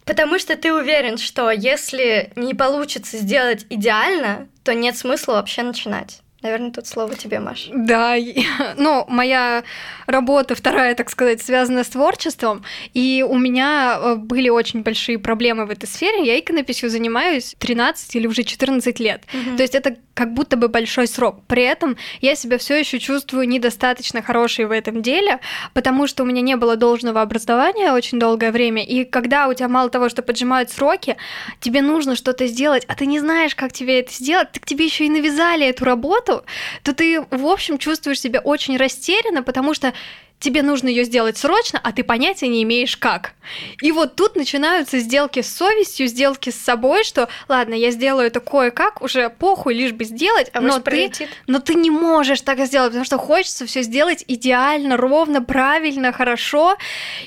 [0.03, 6.21] Потому что ты уверен, что если не получится сделать идеально, то нет смысла вообще начинать.
[6.45, 7.71] Наверное, тут слово тебе, Маша.
[7.73, 8.15] Да,
[8.77, 9.63] ну, моя
[10.05, 15.65] работа вторая, так сказать, связана с творчеством, и у меня э, были очень большие проблемы
[15.65, 16.23] в этой сфере.
[16.23, 19.23] Я иконописью занимаюсь 13 или уже 14 лет.
[19.57, 21.43] То есть это как будто бы большой срок.
[21.45, 25.39] При этом я себя все еще чувствую недостаточно хорошей в этом деле,
[25.73, 28.83] потому что у меня не было должного образования очень долгое время.
[28.83, 31.17] И когда у тебя мало того, что поджимают сроки,
[31.59, 35.05] тебе нужно что-то сделать, а ты не знаешь, как тебе это сделать, так тебе еще
[35.05, 36.45] и навязали эту работу,
[36.83, 39.93] то ты, в общем, чувствуешь себя очень растерянно, потому что
[40.39, 43.33] тебе нужно ее сделать срочно, а ты понятия не имеешь как.
[43.81, 48.39] И вот тут начинаются сделки с совестью, сделки с собой, что ладно, я сделаю это
[48.39, 51.29] кое-как, уже похуй, лишь бы сделать, А но ты, пролетит?
[51.47, 56.77] но ты не можешь так сделать, потому что хочется все сделать идеально, ровно, правильно, хорошо,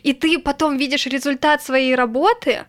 [0.02, 2.66] и ты потом видишь результат своей работы.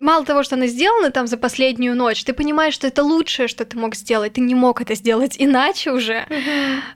[0.00, 3.66] Мало того, что она сделана там за последнюю ночь, ты понимаешь, что это лучшее, что
[3.66, 4.32] ты мог сделать.
[4.32, 6.26] Ты не мог это сделать иначе уже.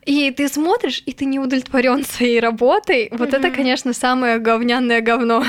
[0.06, 3.10] И ты смотришь, и ты не удовлетворен своей работой.
[3.12, 5.44] Вот это, конечно, самое говняное говно.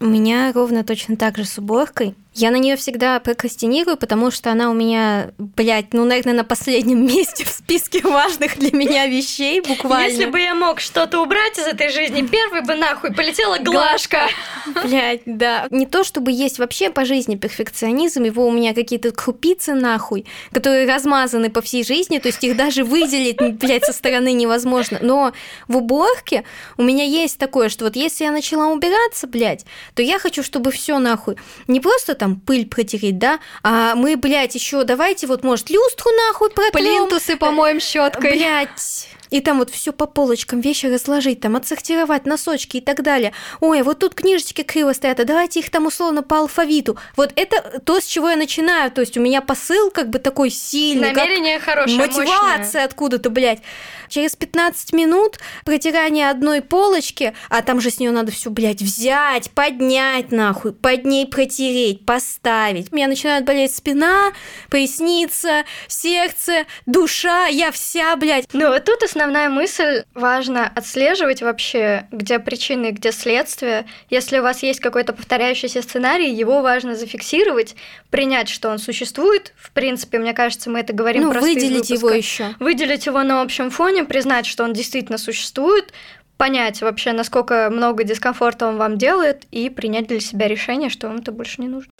[0.00, 2.14] У меня ровно точно так же с уборкой.
[2.34, 7.06] Я на нее всегда прокрастинирую, потому что она у меня, блядь, ну, наверное, на последнем
[7.06, 10.08] месте в списке важных для меня вещей, буквально.
[10.08, 14.28] Если бы я мог что-то убрать из этой жизни, первый бы нахуй полетела Глашка.
[14.82, 15.68] Блядь, да.
[15.70, 20.88] Не то, чтобы есть вообще по жизни перфекционизм, его у меня какие-то крупицы нахуй, которые
[20.88, 24.98] размазаны по всей жизни, то есть их даже выделить, блядь, со стороны невозможно.
[25.00, 25.32] Но
[25.68, 26.42] в уборке
[26.76, 30.72] у меня есть такое, что вот если я начала убираться, блядь, то я хочу, чтобы
[30.72, 31.36] все нахуй.
[31.68, 36.50] Не просто там пыль протереть, да, а мы, блядь, еще давайте вот, может, люстру нахуй
[36.50, 36.72] протрем.
[36.72, 38.32] Плинтусы помоем щеткой.
[38.32, 39.08] Блядь.
[39.30, 43.32] И там вот все по полочкам, вещи разложить, там отсортировать, носочки и так далее.
[43.60, 46.98] Ой, а вот тут книжечки криво стоят, а давайте их там условно по алфавиту.
[47.16, 48.90] Вот это то, с чего я начинаю.
[48.90, 51.08] То есть у меня посыл как бы такой сильный.
[51.08, 52.84] как Намерение хорошее, Мотивация мощное.
[52.84, 53.60] откуда-то, блядь.
[54.08, 59.50] Через 15 минут протирание одной полочки, а там же с нее надо все, блядь, взять,
[59.50, 62.92] поднять нахуй, под ней протереть, поставить.
[62.92, 64.32] У меня начинает болеть спина,
[64.70, 68.46] поясница, сердце, душа, я вся, блядь.
[68.52, 73.86] Ну, вот тут основная мысль, важно отслеживать вообще, где причины, где следствие.
[74.10, 77.74] Если у вас есть какой-то повторяющийся сценарий, его важно зафиксировать,
[78.10, 79.54] принять, что он существует.
[79.56, 82.54] В принципе, мне кажется, мы это говорим Ну, просто выделить его еще.
[82.60, 85.94] Выделить его на общем фоне, признать, что он действительно существует,
[86.36, 91.18] понять вообще, насколько много дискомфорта он вам делает, и принять для себя решение, что вам
[91.18, 91.90] это больше не нужно.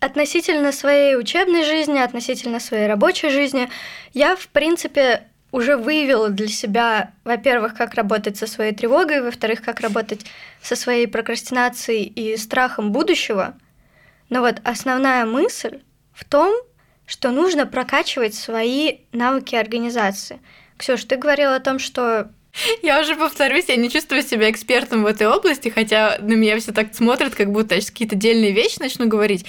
[0.00, 3.68] Относительно своей учебной жизни, относительно своей рабочей жизни,
[4.14, 9.80] я, в принципе, уже выявила для себя, во-первых, как работать со своей тревогой, во-вторых, как
[9.80, 10.26] работать
[10.62, 13.56] со своей прокрастинацией и страхом будущего.
[14.28, 15.80] Но вот основная мысль
[16.12, 16.54] в том,
[17.06, 20.40] что нужно прокачивать свои навыки организации.
[20.76, 22.30] Ксюш, ты говорила о том, что
[22.82, 26.72] Я уже повторюсь, я не чувствую себя экспертом в этой области, хотя на меня все
[26.72, 29.44] так смотрят, как будто я сейчас какие-то дельные вещи начну говорить.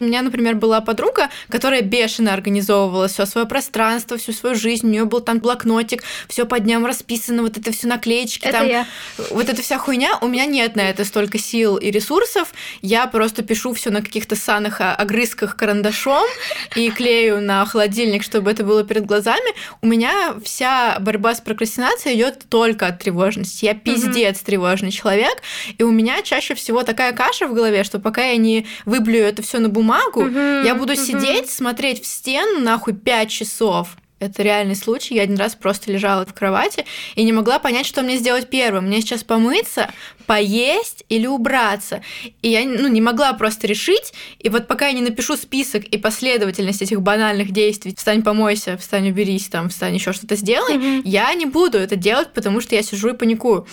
[0.00, 4.86] У меня, например, была подруга, которая бешено организовывала все свое пространство, всю свою жизнь.
[4.86, 8.68] У нее был там блокнотик, все по дням расписано, вот это все наклеечки, это там
[8.68, 8.86] я.
[9.30, 10.18] вот эта вся хуйня.
[10.22, 12.54] У меня нет на это столько сил и ресурсов.
[12.80, 16.26] Я просто пишу все на каких-то саных а, огрызках карандашом
[16.74, 19.54] и клею на холодильник, чтобы это было перед глазами.
[19.82, 23.64] У меня вся борьба с прокрастинацией идет только от тревожности.
[23.64, 25.36] Я пиздец тревожный человек,
[25.78, 29.42] и у меня чаще всего такая каша в голове, что пока я не выблюю это
[29.42, 31.02] все на бумагу, Мгм, я буду мгм.
[31.02, 33.96] сидеть, смотреть в стену нахуй 5 часов.
[34.18, 35.14] Это реальный случай.
[35.14, 38.86] Я один раз просто лежала в кровати и не могла понять, что мне сделать первым.
[38.86, 39.92] Мне сейчас помыться,
[40.26, 42.02] поесть или убраться.
[42.42, 44.12] И я ну, не могла просто решить.
[44.38, 49.08] И вот пока я не напишу список и последовательность этих банальных действий, встань, помойся, встань,
[49.10, 51.02] уберись, там, встань, еще что-то сделай, Мгм.
[51.04, 53.66] я не буду это делать, потому что я сижу и паникую.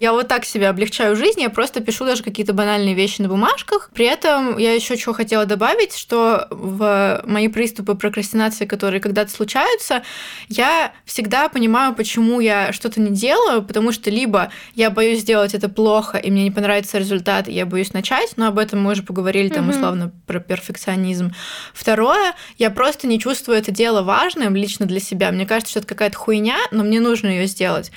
[0.00, 3.90] Я вот так себе облегчаю жизнь, я просто пишу даже какие-то банальные вещи на бумажках.
[3.92, 10.02] При этом я еще что хотела добавить, что в мои приступы прокрастинации, которые когда-то случаются,
[10.48, 15.68] я всегда понимаю, почему я что-то не делаю, потому что либо я боюсь сделать это
[15.68, 19.02] плохо, и мне не понравится результат, и я боюсь начать, но об этом мы уже
[19.02, 19.76] поговорили, там, Мгм.
[19.76, 21.32] условно, про перфекционизм.
[21.74, 25.30] Второе, я просто не чувствую это дело важным лично для себя.
[25.30, 27.90] Мне кажется, что это какая-то хуйня, но мне нужно ее сделать.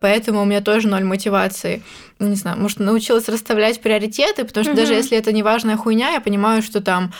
[0.00, 1.82] Поэтому у меня тоже ноль мотивации.
[2.18, 4.98] Не знаю, может, научилась расставлять приоритеты, потому что даже Мгм.
[5.02, 7.12] если это не важная хуйня, я понимаю, что там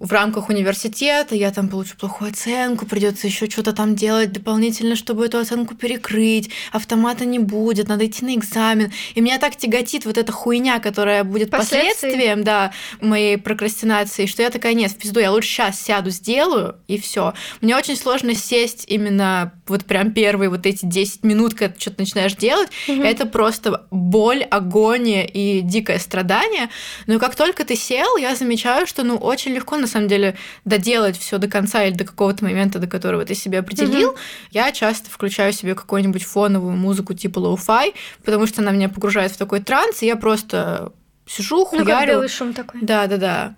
[0.00, 5.26] в рамках университета я там получу плохую оценку, придется еще что-то там делать дополнительно, чтобы
[5.26, 8.92] эту оценку перекрыть, автомата не будет, надо идти на экзамен.
[9.14, 14.50] И меня так тяготит вот эта хуйня, которая будет последствием, да, моей прокрастинации, что я
[14.50, 17.34] такая, нет, в пизду, я лучше сейчас сяду, сделаю, и все.
[17.60, 22.00] Мне очень сложно сесть именно вот прям первые вот эти 10 минут, когда ты что-то
[22.02, 23.02] начинаешь делать, Мгм.
[23.02, 26.68] это просто боль, агония и дикое страдание.
[27.06, 31.18] Но как только ты сел, я замечаю, что ну очень легко на самом деле доделать
[31.18, 34.14] все до конца или до какого-то момента, до которого ты себе определил.
[34.50, 39.36] Я часто включаю себе какую-нибудь фоновую музыку типа lo-fi, потому что она меня погружает в
[39.36, 40.92] такой транс, и я просто
[41.26, 42.28] сижу, Ну, как хуярю.
[42.28, 42.80] шум такой.
[42.82, 43.54] Да, да, да.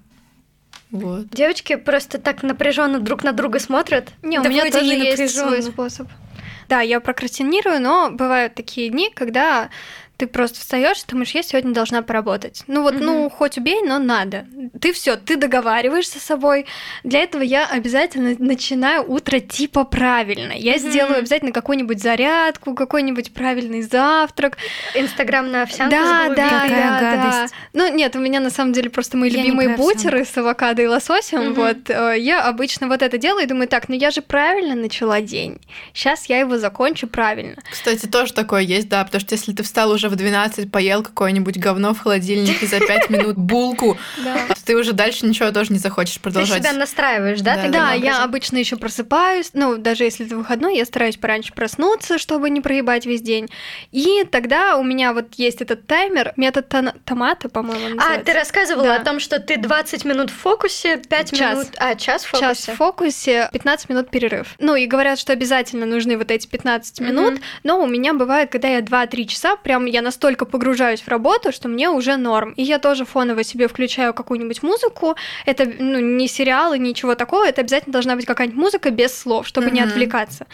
[0.90, 1.28] Вот.
[1.30, 4.08] Девочки просто так напряженно друг на друга смотрят.
[4.22, 6.08] Не, у Да меня вроде тоже не есть свой способ.
[6.68, 9.70] Да, я прокрастинирую, но бывают такие дни, когда
[10.20, 12.62] ты просто встаешь, и думаешь, я сегодня должна поработать.
[12.66, 14.44] Ну вот, ну, хоть убей, но надо.
[14.78, 16.66] Ты все, ты договариваешься с собой.
[17.04, 20.52] Для этого я обязательно начинаю утро типа правильно.
[20.52, 20.80] Я Мгм.
[20.90, 24.58] сделаю обязательно какую-нибудь зарядку, какой-нибудь правильный завтрак.
[24.94, 26.48] Инстаграм на овсянку Да, да.
[26.50, 27.16] Какая да, да.
[27.16, 27.54] гадость.
[27.72, 30.86] Ну, нет, у меня на самом деле просто мои Я любимые бутеры с авокадо и
[30.86, 31.52] лососем.
[31.52, 31.54] Мгм.
[31.54, 35.22] Вот э, я обычно вот это делаю и думаю, так, ну я же правильно начала
[35.22, 35.58] день.
[35.94, 37.56] Сейчас я его закончу правильно.
[37.70, 41.58] Кстати, тоже такое есть, да, потому что если ты встал уже в 12 поел какое-нибудь
[41.58, 43.96] говно в холодильнике за 5 минут булку,
[44.64, 46.62] ты уже дальше ничего тоже не захочешь Ты продолжать.
[46.62, 47.68] себя настраиваешь, да?
[47.68, 47.92] Да.
[47.92, 52.60] я обычно еще просыпаюсь, ну, даже если это выходной, я стараюсь пораньше проснуться, чтобы не
[52.60, 53.48] проебать весь день.
[53.90, 56.68] И тогда у меня вот есть этот таймер, метод
[57.04, 61.54] томата, по-моему, А, ты рассказывала о том, что ты 20 минут в фокусе, 5 Час.
[61.54, 61.68] минут...
[61.76, 62.46] А, час в фокусе.
[62.46, 64.54] Час в фокусе, 15 минут перерыв.
[64.58, 68.68] Ну и говорят, что обязательно нужны вот эти 15 минут, но у меня бывает, когда
[68.68, 72.52] я 2-3 часа, прям я настолько погружаюсь в работу, что мне уже норм.
[72.52, 75.16] И я тоже фоново себе включаю какую-нибудь музыку.
[75.46, 79.70] Это ну, не сериалы, ничего такого, это обязательно должна быть какая-нибудь музыка без слов, чтобы
[79.70, 79.90] не Мгм.
[79.90, 80.46] отвлекаться.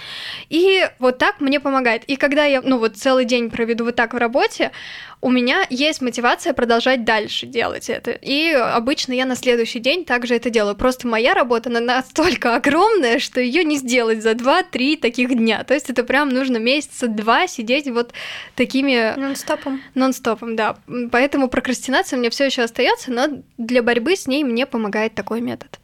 [0.49, 2.05] И вот так мне помогает.
[2.05, 4.71] И когда я, ну вот целый день проведу вот так в работе,
[5.21, 8.11] у меня есть мотивация продолжать дальше делать это.
[8.11, 10.77] И обычно я на следующий день также это делаю.
[10.77, 15.65] Просто моя работа, она настолько огромная, что ее не сделать за 2-3 таких дня.
[15.65, 18.13] То есть это прям нужно месяца два сидеть вот
[18.55, 19.83] такими Нон-стопом.
[19.95, 20.77] нон-стопом, да.
[21.11, 25.41] Поэтому прокрастинация у меня все еще остается, но для борьбы с ней мне помогает такой
[25.41, 25.81] метод.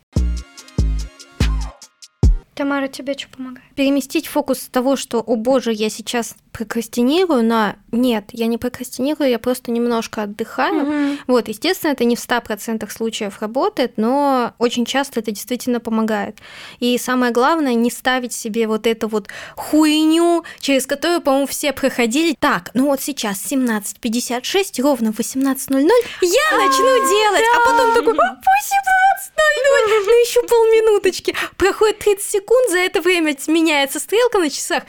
[2.54, 3.62] Тамара, тебе что помогает?
[3.74, 9.28] переместить фокус с того, что, о боже, я сейчас прокрастинирую, на нет, я не прокрастинирую,
[9.28, 11.18] я просто немножко отдыхаю.
[11.26, 16.38] Вот, естественно, это не в 100% случаев работает, но очень часто это действительно помогает.
[16.78, 22.36] И самое главное, не ставить себе вот эту вот хуйню, через которую, по-моему, все проходили.
[22.38, 25.90] Так, ну вот сейчас 17.56, ровно в 18.00
[26.22, 31.34] я начну делать, а потом такой, «А, по 17.00, ну еще полминуточки.
[31.56, 34.82] Проходит 30 секунд, за это время меняется стрелка на часах.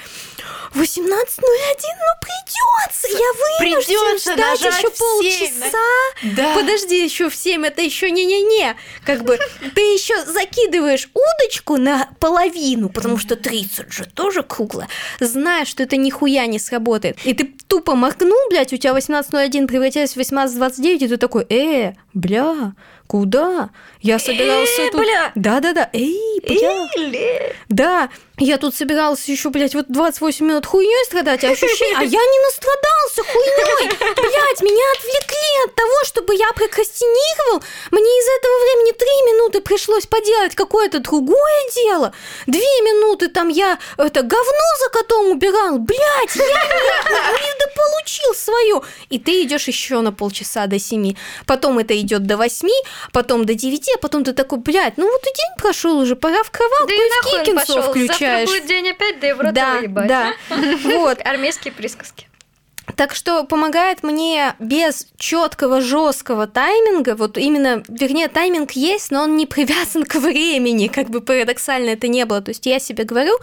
[1.54, 5.78] 18.01, ну придется, я вынужден Придётся ждать еще полчаса.
[6.36, 6.56] Да.
[6.56, 8.76] Подожди, еще в 7 это еще не-не-не.
[9.06, 9.38] Как бы
[9.76, 14.88] ты еще закидываешь удочку на половину, потому что 30 же тоже кругло.
[15.20, 17.18] Знаешь, что это нихуя не сработает.
[17.26, 21.94] И ты тупо моргнул, блядь, у тебя 18.01 превратилось в 18.29, и ты такой, э,
[22.13, 22.74] бля,
[23.08, 23.70] куда?
[24.02, 25.02] Я собирался тут...
[25.02, 25.32] бля.
[25.36, 27.54] Да-да-да, эй, бля.
[27.70, 32.19] Да, я тут собирался еще, блядь, вот 28 минут хуйней страдать, а ощущение, а я
[32.19, 33.89] не настрадался хуйней.
[34.00, 37.63] Блядь, меня отвлекли от того, чтобы я прокрастинировал.
[37.91, 42.12] Мне из этого времени 3 минуты пришлось поделать какое-то другое дело.
[42.48, 45.78] Две минуты там я это говно за котом убирал.
[45.78, 48.82] Блядь, я не, дополучил свое.
[49.10, 51.15] И ты идешь еще на полчаса до 7.
[51.46, 52.67] Потом это идет до 8,
[53.12, 56.41] потом до 9, а потом ты такой, блядь, ну вот и день прошел уже, пора
[56.43, 57.39] в кроватку Да и в нахуй
[57.78, 57.93] он
[58.34, 58.46] Пошел.
[58.48, 60.08] Завтра будет день опять, да и в рот Да, его ебать.
[60.08, 60.34] да.
[60.84, 61.19] Вот.
[61.26, 62.28] Армейские присказки.
[62.95, 69.36] Так что помогает мне без четкого, жесткого тайминга, вот именно, вернее, тайминг есть, но он
[69.36, 72.41] не привязан к времени, как бы парадоксально это не было.
[72.41, 73.38] То есть я себе говорю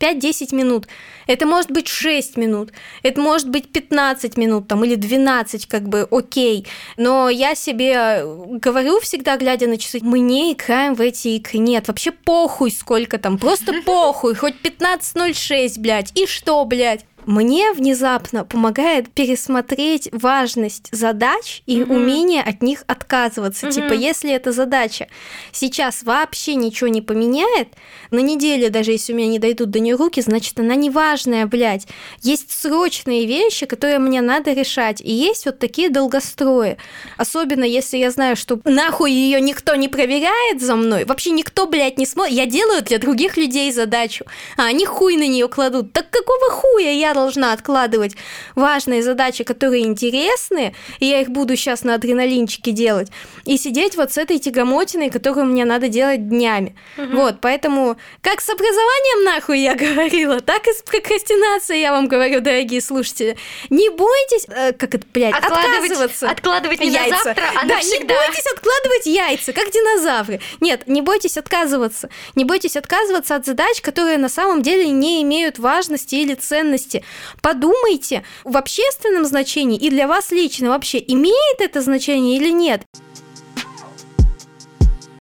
[0.00, 0.86] 5-10 минут.
[1.26, 6.06] Это может быть 6 минут, это может быть 15 минут там, или 12, как бы
[6.10, 6.66] окей.
[6.96, 11.58] Но я себе говорю всегда, глядя на часы, мы не играем в эти игры.
[11.58, 17.04] Нет, вообще похуй сколько там, просто похуй, хоть 15.06, блядь, и что, блядь?
[17.26, 21.90] Мне внезапно помогает пересмотреть важность задач и Мгм.
[21.96, 23.66] умение от них отказываться.
[23.66, 23.74] Мгм.
[23.74, 25.08] Типа, если эта задача
[25.52, 27.68] сейчас вообще ничего не поменяет,
[28.12, 31.46] на неделю, даже если у меня не дойдут до нее руки, значит, она не важная,
[31.46, 31.88] блядь.
[32.22, 36.76] Есть срочные вещи, которые мне надо решать, и есть вот такие долгострои.
[37.16, 41.98] Особенно если я знаю, что нахуй ее никто не проверяет за мной, вообще никто, блядь,
[41.98, 42.34] не смотрит.
[42.36, 44.24] Я делаю для других людей задачу,
[44.56, 45.92] а они хуй на нее кладут.
[45.92, 48.14] Так какого хуя я должна откладывать
[48.54, 53.08] важные задачи, которые интересны, и я их буду сейчас на адреналинчике делать,
[53.44, 56.76] и сидеть вот с этой тягомотиной, которую мне надо делать днями.
[56.96, 62.40] Вот, поэтому как с образованием нахуй я говорила, так и с прокрастинацией я вам говорю,
[62.40, 63.36] дорогие слушатели.
[63.70, 66.30] Не бойтесь, э, как это, блядь, Откладывать, отказываться.
[66.30, 67.24] откладывать не на Яйца.
[67.24, 68.14] завтра, а да, навсегда.
[68.14, 70.40] не бойтесь откладывать яйца, как динозавры.
[70.60, 72.08] Нет, не бойтесь отказываться.
[72.34, 77.02] Не бойтесь отказываться от задач, которые на самом деле не имеют важности или ценности.
[77.42, 82.82] Подумайте в общественном значении и для вас лично вообще имеет это значение или нет.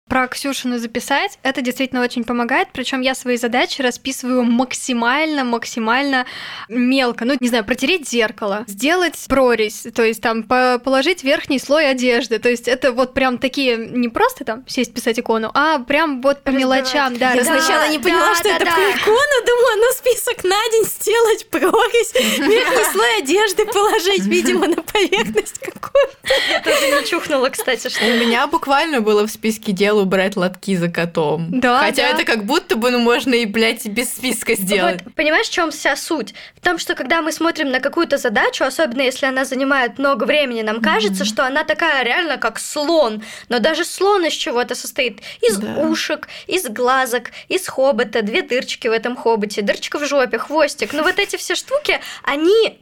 [0.08, 6.26] Про Ксюшину записать, это действительно очень помогает, причем я свои задачи расписываю максимально, максимально
[6.70, 7.26] мелко.
[7.26, 12.40] Ну, не знаю, протереть зеркало, сделать прорезь, то есть там по- положить верхний слой одежды.
[12.40, 16.42] То есть это вот прям такие, не просто там сесть писать икону, а прям вот
[16.42, 17.18] по мелочам.
[17.18, 17.64] Да, Я разбивать.
[17.64, 18.72] сначала не поняла, да, что да, это да.
[18.72, 24.82] про икону, думаю, на список на день сделать прорезь, верхний слой одежды положить, видимо, на
[24.82, 26.64] поверхность какую-то.
[26.64, 30.90] Тоже не чухнула, кстати, что У меня буквально было в списке дел убрать лотки за
[30.90, 31.48] котом.
[31.60, 32.10] Да, Хотя да.
[32.10, 35.02] это как будто бы, ну, можно и, блядь, и без списка сделать.
[35.04, 36.34] Вот, понимаешь, в чем вся суть?
[36.56, 40.62] В том, что когда мы смотрим на какую-то задачу, особенно если она занимает много времени,
[40.62, 43.24] нам кажется, что она такая реально как слон.
[43.50, 45.22] Но даже слон из чего-то состоит.
[45.42, 45.74] Из Да.
[45.82, 50.94] ушек, из глазок, из хобота, две дырочки в этом хоботе, дырочка в жопе, хвостик.
[50.94, 52.80] Но вот эти все штуки, они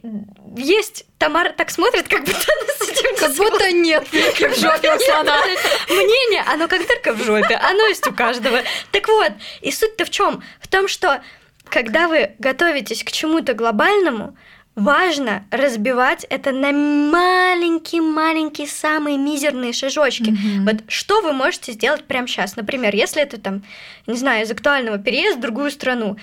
[0.56, 1.04] есть.
[1.18, 4.98] Тамара так смотрит, как будто она с этим Как будто нет дырки в жопе у
[4.98, 5.38] слона.
[5.88, 8.60] мнение, оно как дырка в жопе, оно есть у каждого.
[8.92, 10.42] Так вот, и суть-то в чем?
[10.60, 11.22] В том, что
[11.68, 14.36] когда вы готовитесь к чему-то глобальному,
[14.76, 20.36] важно разбивать это на маленькие-маленькие, самые мизерные шажочки.
[20.64, 22.56] Вот что вы можете сделать прямо сейчас?
[22.56, 23.62] Например, если это там,
[24.06, 26.18] не знаю, из актуального переезд в другую страну.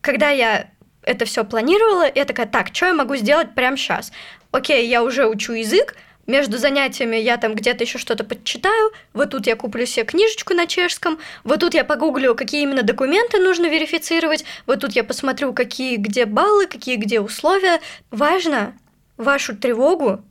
[0.00, 0.70] Когда я
[1.02, 4.12] это все планировала, я такая, так, что я могу сделать прямо сейчас?
[4.52, 5.96] Окей, я уже учу язык,
[6.28, 10.66] между занятиями я там где-то еще что-то подчитаю, вот тут я куплю себе книжечку на
[10.66, 15.96] чешском, вот тут я погуглю, какие именно документы нужно верифицировать, вот тут я посмотрю, какие
[15.96, 17.80] где баллы, какие где условия.
[18.10, 18.76] Важно
[19.16, 20.22] вашу тревогу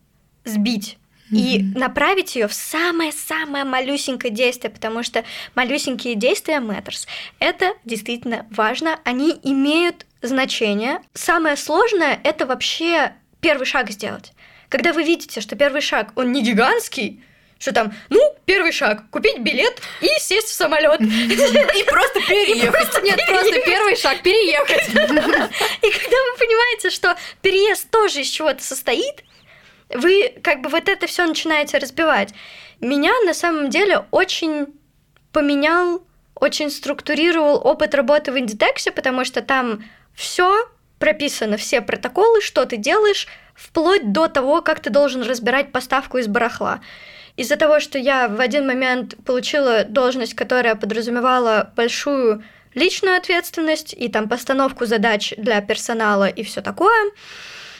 [0.46, 0.98] сбить
[1.32, 5.26] и направить ее в самое-самое малюсенькое действие, потому что
[5.56, 7.06] малюсенькие действия matters.
[7.40, 11.02] Это действительно важно, они имеют значение.
[11.14, 14.32] Самое сложное это вообще первый шаг сделать.
[14.70, 17.24] Когда вы видите, что первый шаг, он не гигантский,
[17.60, 21.02] что там, ну, первый шаг, купить билет и сесть в самолет.
[21.02, 23.04] И просто переехать.
[23.04, 24.88] Нет, просто первый шаг переехать.
[24.90, 29.24] И когда вы понимаете, что переезд тоже из чего-то состоит,
[29.90, 32.34] вы как бы вот это все начинаете разбивать.
[32.80, 34.68] Меня на самом деле очень
[35.32, 36.04] поменял,
[36.36, 40.68] очень структурировал опыт работы в Inditex, потому что там все
[41.00, 43.28] прописано, все протоколы, что ты делаешь,
[43.58, 46.80] вплоть до того, как ты должен разбирать поставку из барахла.
[47.36, 52.44] Из-за того, что я в один момент получила должность, которая подразумевала большую
[52.74, 57.12] личную ответственность и там постановку задач для персонала и все такое,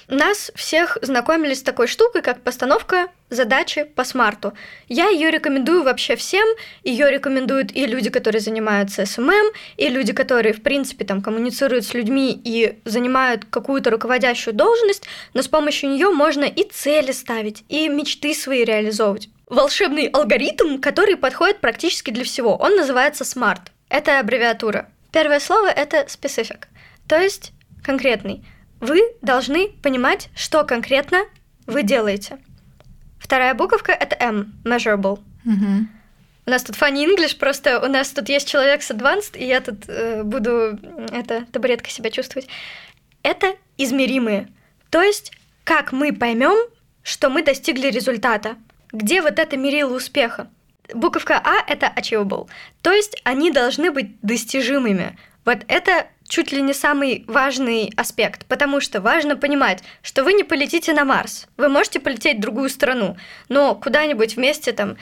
[0.08, 4.54] нас всех знакомили с такой штукой, как постановка задачи по SMART у.
[4.88, 6.48] Я ее рекомендую вообще всем.
[6.84, 11.94] Ее рекомендуют и люди, которые занимаются SMM, и люди, которые, в принципе, там коммуницируют с
[11.94, 15.04] людьми и занимают какую-то руководящую должность,
[15.34, 19.30] но с помощью нее можно и цели ставить, и мечты свои реализовывать.
[19.48, 22.56] Волшебный алгоритм, который подходит практически для всего.
[22.56, 23.70] Он называется SMART.
[23.90, 24.90] Это аббревиатура.
[25.12, 26.66] Первое слово это specific,
[27.08, 27.52] то есть
[27.84, 28.44] конкретный.
[28.80, 31.24] Вы должны понимать, что конкретно
[31.66, 32.38] вы делаете.
[33.20, 35.20] Вторая буковка это M, measurable.
[36.46, 39.60] У нас тут funny English, просто у нас тут есть человек с advanced, и я
[39.60, 40.80] тут э, буду,
[41.12, 42.48] это, табуреткой себя чувствовать.
[43.22, 44.48] Это измеримые.
[44.90, 45.34] То есть,
[45.66, 46.56] как мы поймем,
[47.04, 48.56] что мы достигли результата.
[48.94, 50.50] Где вот это мерило успеха?
[50.94, 52.48] Буковка А— это achievable.
[52.82, 55.18] То есть, они должны быть достижимыми.
[55.44, 60.44] Вот это чуть ли не самый важный аспект, потому что важно понимать, что вы не
[60.44, 61.48] полетите на Марс.
[61.58, 63.18] Вы можете полететь в другую страну,
[63.50, 64.98] но куда-нибудь вместе там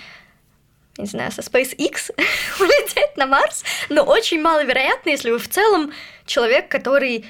[0.98, 2.12] не знаю, со SpaceX
[2.60, 5.92] улететь на Марс, но очень маловероятно, если вы в целом
[6.26, 7.26] человек, который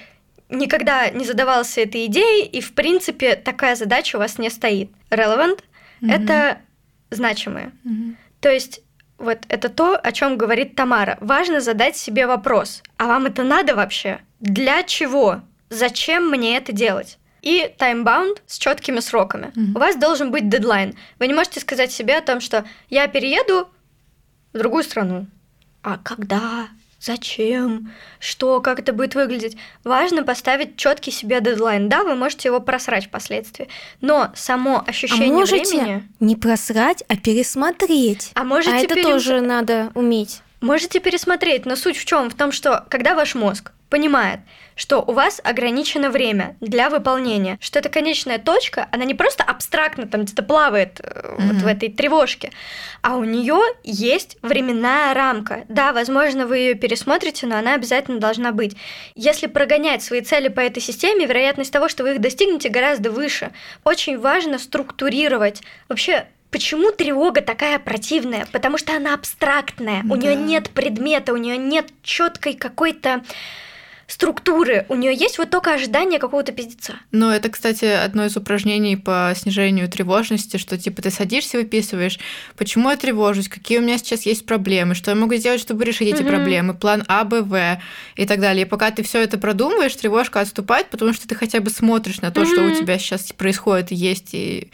[0.49, 4.91] никогда не задавался этой идеей, и, в принципе, такая задача у вас не стоит.
[5.09, 5.63] Relevant—
[6.07, 6.59] это
[7.09, 7.71] значимое.
[7.83, 8.17] Мгм.
[8.39, 8.81] То есть
[9.17, 11.17] вот это то, о чем говорит Тамара.
[11.21, 14.19] Важно задать себе вопрос, а вам это надо вообще?
[14.39, 15.41] Для чего?
[15.69, 17.17] Зачем мне это делать?
[17.41, 19.51] И таймбаунд с четкими сроками.
[19.55, 19.75] Мгм.
[19.75, 20.95] У вас должен быть дедлайн.
[21.19, 23.69] Вы не можете сказать себе о том, что я перееду
[24.53, 25.27] в другую страну.
[25.83, 26.67] А когда?
[27.05, 27.91] Зачем?
[28.19, 28.61] Что?
[28.61, 29.57] Как это будет выглядеть?
[29.83, 31.87] Важно поставить четкий себе дедлайн.
[31.87, 33.67] Да, вы можете его просрать впоследствии,
[34.01, 36.03] но само А ощущение можете времени...
[36.19, 38.31] не просрать, а пересмотреть.
[38.33, 40.41] А можете а это пере- тоже надо уметь.
[40.61, 42.31] Можете пересмотреть, но суть в чем?
[42.31, 44.39] В том, что когда ваш мозг понимает,
[44.75, 50.07] что у вас ограничено время для выполнения, что эта конечная точка, она не просто абстрактно
[50.07, 52.51] там где-то плавает э, вот в этой тревожке,
[53.01, 55.65] а у нее есть временная рамка.
[55.69, 58.75] Да, возможно, вы ее пересмотрите, но она обязательно должна быть.
[59.15, 63.51] Если прогонять свои цели по этой системе, вероятность того, что вы их достигнете, гораздо выше.
[63.83, 65.61] Очень важно структурировать.
[65.89, 68.47] Вообще, Почему тревога такая противная?
[68.49, 70.03] Потому что она абстрактная.
[70.09, 70.41] У нее Да.
[70.41, 73.23] нет предмета, у нее нет четкой какой-то
[74.07, 76.95] структуры, у нее есть вот только ожидание какого-то пиздеца.
[77.11, 82.19] Но это, кстати, одно из упражнений по снижению тревожности, что типа ты садишься выписываешь,
[82.55, 86.09] почему я тревожусь, какие у меня сейчас есть проблемы, что я могу сделать, чтобы решить
[86.09, 86.27] эти Мгм.
[86.27, 87.79] проблемы, план А, Б, В
[88.15, 88.65] и так далее.
[88.65, 92.31] И пока ты все это продумываешь, тревожка отступает, потому что ты хотя бы смотришь на
[92.31, 94.69] то, что у тебя сейчас происходит и есть, и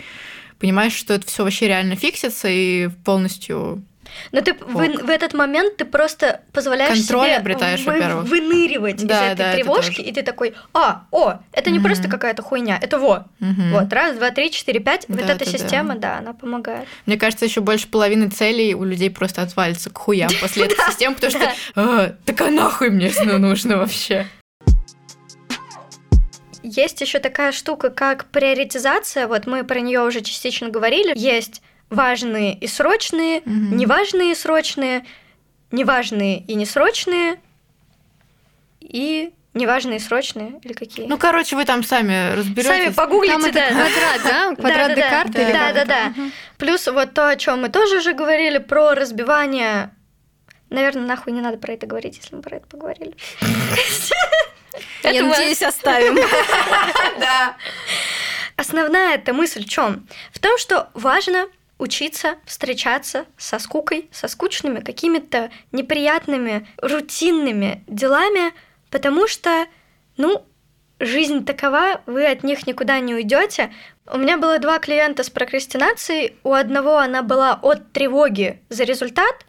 [0.60, 3.84] понимаешь, что это все вообще реально фиксится и полностью
[4.32, 9.04] Но ты в, в этот момент ты просто позволяешь Контроль себе обретаешь, вы- выныривать из
[9.04, 10.10] Да, этой да, это тревожки, тоже.
[10.10, 11.86] и ты такой, а, о, это не Мгм.
[11.88, 13.26] просто какая-то хуйня, это во.
[13.40, 13.72] Мгм.
[13.72, 15.06] Вот, раз, два, три, четыре, пять.
[15.08, 15.52] вот Да, эта да, да.
[15.52, 16.88] система, да, она помогает.
[17.06, 21.16] Мне кажется, еще больше половины целей у людей просто отвалится к хуям после этой системы,
[21.16, 24.28] потому что «А, так а нахуй мне это нужно вообще?
[26.64, 29.28] Есть еще такая штука, как приоритизация.
[29.28, 31.12] Вот мы про нее уже частично говорили.
[31.16, 31.62] Есть
[31.92, 33.78] важные и срочные, Мгм.
[33.78, 35.06] неважные и срочные,
[35.70, 37.40] неважные и несрочные,
[38.80, 41.06] и неважные и срочные, или какие?
[41.06, 42.84] Ну, короче, вы там сами разберетесь.
[42.86, 43.68] Сами погуглите, Там да.
[43.70, 44.56] квадрат, да?
[44.56, 46.14] Квадрат Декарта да, или да, да.
[46.58, 49.92] Плюс вот то, о чем мы тоже уже говорили, про разбивание.
[50.70, 53.14] Наверное, нахуй не надо про это говорить, если мы про это поговорили.
[55.04, 56.16] Я надеюсь, оставим.
[57.20, 57.58] Да.
[58.56, 60.08] Основная эта мысль в чем?
[60.32, 61.48] В том, что важно
[61.82, 68.54] учиться встречаться со скукой, со скучными какими-то неприятными, рутинными делами,
[68.92, 69.66] потому что,
[70.16, 70.46] ну,
[71.00, 73.74] жизнь такова, вы от них никуда не уйдете.
[74.06, 76.36] У меня было два клиента с прокрастинацией.
[76.44, 79.46] У одного она была от тревоги за результат,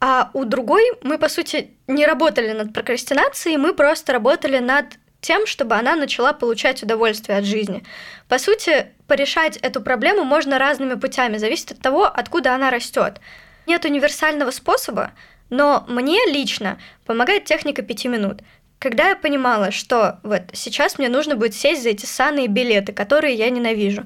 [0.00, 4.86] а у другой мы, по сути, не работали над прокрастинацией, мы просто работали над
[5.24, 7.82] тем, чтобы она начала получать удовольствие от жизни.
[8.28, 13.20] По сути, порешать эту проблему можно разными путями, зависит от того, откуда она растет.
[13.66, 15.12] Нет универсального способа,
[15.48, 18.42] но мне лично помогает техника пяти минут.
[18.78, 23.34] Когда я понимала, что вот сейчас мне нужно будет сесть за эти ссаные билеты, которые
[23.34, 24.04] я ненавижу.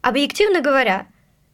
[0.00, 1.06] Объективно говоря,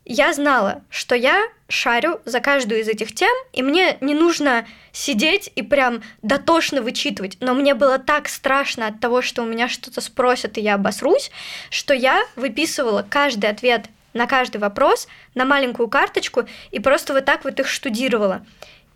[0.04, 5.52] я знала, что я шарю за каждую из этих тем, и мне не нужно сидеть
[5.54, 7.36] и прям дотошно вычитывать.
[7.40, 11.30] Но мне было так страшно от того, что у меня что-то спросят, и я обосрусь,
[11.70, 17.44] что я выписывала каждый ответ на каждый вопрос на маленькую карточку и просто вот так
[17.44, 18.44] вот их штудировала.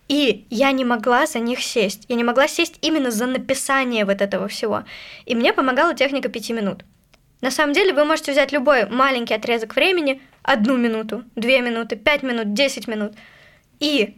[0.08, 2.04] И я не могла за них сесть.
[2.08, 4.84] Я не могла сесть именно за написание вот этого всего.
[5.24, 6.84] И мне помогала техника пяти минут.
[7.44, 12.22] На самом деле вы можете взять любой маленький отрезок времени, одну минуту, две минуты, пять
[12.22, 13.12] минут, десять минут.
[13.80, 14.16] И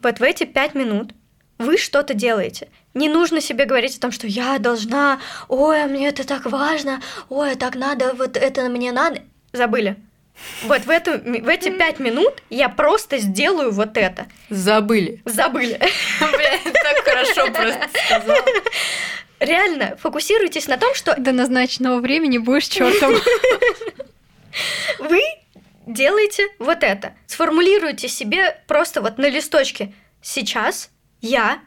[0.00, 1.12] вот в эти пять минут
[1.58, 2.68] вы что-то делаете.
[2.94, 7.02] Не нужно себе говорить о том, что я должна, ой, а мне это так важно,
[7.28, 9.20] ой, так надо, вот это мне надо.
[9.52, 9.96] Забыли.
[10.62, 14.24] Вот в, эту, в эти пять минут я просто сделаю вот это.
[14.48, 15.20] Забыли.
[15.26, 15.78] Забыли.
[16.18, 18.38] Блядь, так хорошо просто сказала.
[19.42, 23.12] Реально, фокусируйтесь на том, что До назначенного времени будешь чертом.
[25.00, 25.20] вы
[25.84, 27.16] делаете вот это.
[27.26, 29.94] Сформулируйте себе просто вот на листочке.
[30.22, 30.90] Сейчас
[31.20, 31.60] я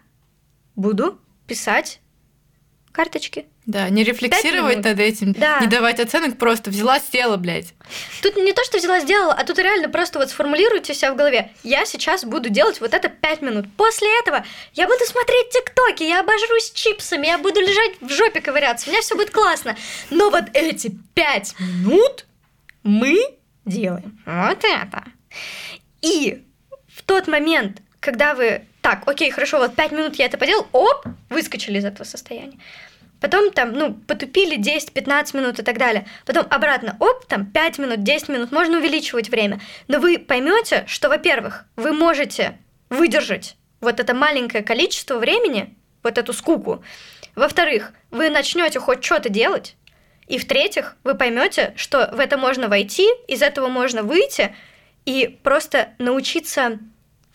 [0.78, 1.99] буду писать
[2.96, 3.46] карточки.
[3.66, 5.60] Да, не рефлексировать над этим, Да.
[5.60, 7.74] не давать оценок, просто взяла, села, блядь.
[8.22, 11.52] Тут не то, что взяла, сделала, а тут реально просто вот сформулируйте себя в голове.
[11.64, 13.66] Я сейчас буду делать вот это 5 минут.
[13.76, 18.88] После этого я буду смотреть тиктоки, я обожрусь чипсами, я буду лежать в жопе ковыряться,
[18.88, 19.76] у меня все будет классно.
[20.10, 22.26] Но вот эти 5 минут
[22.84, 23.18] мы
[23.66, 25.04] делаем вот это.
[26.02, 26.43] И
[26.88, 31.08] в тот момент, когда вы так, окей, хорошо, вот 5 минут я это поделал, оп,
[31.32, 32.60] выскочили из этого состояния.
[33.20, 36.06] Потом там, ну, потупили 10-15 минут и так далее.
[36.24, 39.60] Потом обратно, оп, там 5 минут, 10 минут, можно увеличивать время.
[39.88, 42.60] Но вы поймете, что, во-первых, вы можете
[42.92, 46.84] выдержать вот это маленькое количество времени, вот эту скуку.
[47.34, 49.76] Во-вторых, вы начнете хоть что-то делать.
[50.28, 54.56] И в-третьих, вы поймете, что в это можно войти, из этого можно выйти
[55.06, 56.78] и просто научиться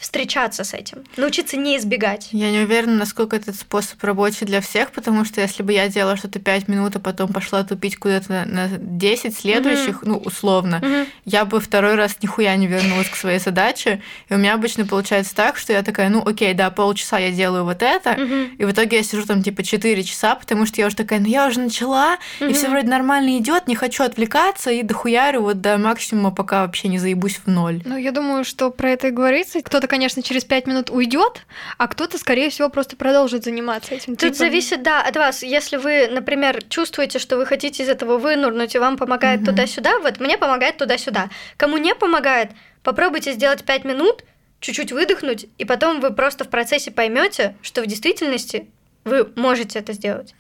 [0.01, 2.29] встречаться с этим, научиться не избегать.
[2.33, 6.17] Я не уверена, насколько этот способ рабочий для всех, потому что если бы я делала
[6.17, 11.07] что-то 5 минут, а потом пошла тупить куда-то на, на 10 следующих, ну, условно, Мгм.
[11.27, 14.01] я бы второй раз нихуя не вернулась к своей задаче.
[14.31, 17.65] И у меня обычно получается так, что я такая, ну, окей, да, полчаса я делаю
[17.65, 18.55] вот это, Мгм.
[18.59, 21.27] и в итоге я сижу там типа 4 часа, потому что я уже такая, ну
[21.29, 25.77] я уже начала, и все вроде нормально идет, не хочу отвлекаться, и дохуярю вот до
[25.77, 27.83] максимума, пока вообще не заебусь в ноль.
[27.85, 29.61] Ну, я думаю, что про это и говорится.
[29.61, 31.45] Кто-то, конечно, через пять минут уйдет,
[31.77, 34.15] а кто-то, скорее всего, просто продолжит заниматься этим.
[34.15, 35.43] Тут Типа, зависит, да, от вас.
[35.43, 39.47] Если вы, например, чувствуете, что вы хотите из этого вынурнуть, и вам помогает Мгм.
[39.51, 41.29] туда-сюда, вот мне помогает туда-сюда.
[41.57, 42.53] Кому не помогает,
[42.85, 44.25] попробуйте сделать 5 минут,
[44.61, 48.69] чуть-чуть выдохнуть, и потом вы просто в процессе поймете, что в действительности
[49.03, 50.35] Вы можете это сделать.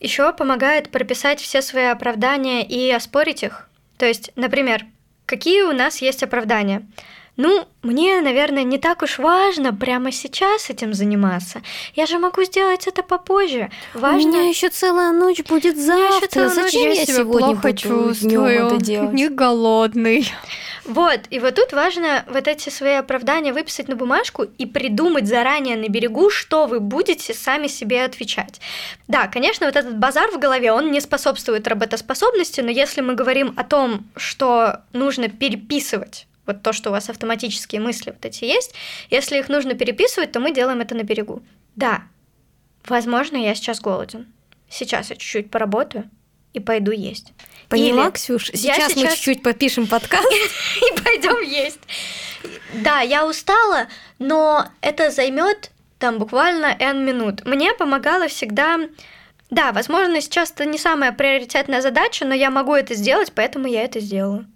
[0.00, 3.68] Еще помогает прописать все свои оправдания и оспорить их.
[3.98, 4.86] То есть, например,
[5.34, 6.86] какие у нас есть оправдания?
[7.36, 11.62] Ну, мне, наверное, не так уж важно прямо сейчас этим заниматься.
[11.96, 13.70] Я же могу сделать это попозже.
[13.92, 14.28] Важно...
[14.28, 16.28] У меня еще целая ночь будет завтра.
[16.28, 19.12] целая ночь, Зачем я я, себя сегодня плохо буду днём это чувствую, делать?
[19.14, 20.32] не голодный.
[20.84, 25.76] Вот, и вот тут важно вот эти свои оправдания выписать на бумажку и придумать заранее
[25.76, 28.60] на берегу, что вы будете сами себе отвечать.
[29.08, 33.54] Да, конечно, вот этот базар в голове, он не способствует работоспособности, но если мы говорим
[33.56, 38.74] о том, что нужно переписывать вот то, что у вас автоматические мысли вот эти есть,
[39.10, 41.42] если их нужно переписывать, то мы делаем это на берегу.
[41.76, 42.02] Да,
[42.86, 44.26] возможно, я сейчас голоден.
[44.68, 46.10] Сейчас я чуть-чуть поработаю
[46.52, 47.32] и пойду есть.
[47.68, 48.50] Поняла, Или Ксюш?
[48.52, 50.26] я Сейчас, мы сейчас- чуть-чуть попишем подкаст.
[50.32, 51.80] и пойдем есть.
[52.74, 53.88] Да, я устала,
[54.18, 57.44] но это займет там буквально N минут.
[57.46, 58.78] Мне помогало всегда...
[59.50, 63.82] Да, возможно, сейчас это не самая приоритетная задача, но я могу это сделать, поэтому я
[63.84, 64.46] это сделаю.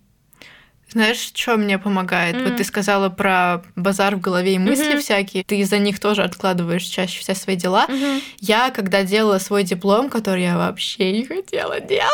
[0.91, 2.36] Знаешь, что мне помогает?
[2.36, 2.45] М.
[2.45, 5.01] Вот ты сказала про базар в голове и мысли Мгм.
[5.01, 5.45] всякие.
[5.45, 7.86] Ты из-за них тоже откладываешь чаще все свои дела.
[7.89, 8.20] Мгм.
[8.41, 12.09] Я, когда делала свой диплом, который я вообще не хотела делать,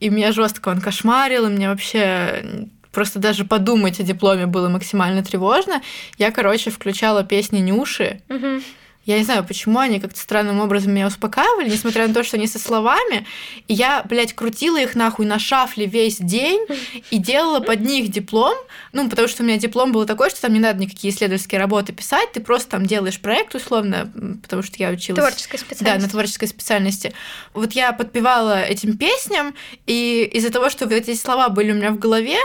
[0.00, 2.44] и меня жестко он кошмарил, и мне вообще
[2.92, 5.82] просто даже подумать о дипломе было максимально тревожно,
[6.16, 8.22] я, короче, включала песни Нюши.
[8.28, 8.62] Мгм.
[9.08, 12.46] Я не знаю, почему они как-то странным образом меня успокаивали, несмотря на то, что они
[12.46, 13.26] со словами.
[13.66, 16.60] И я, блядь, крутила их нахуй на шафле весь день
[17.10, 18.54] и делала под них диплом.
[18.92, 21.94] Ну, потому что у меня диплом был такой, что там не надо никакие исследовательские работы
[21.94, 25.18] писать, ты просто там делаешь проект условно, потому что я училась...
[25.18, 26.06] Творческая Да, специальность.
[26.06, 27.14] на творческой специальности.
[27.54, 29.54] Вот я подпевала этим песням,
[29.86, 32.36] и из-за того, что вот эти слова были у меня в голове,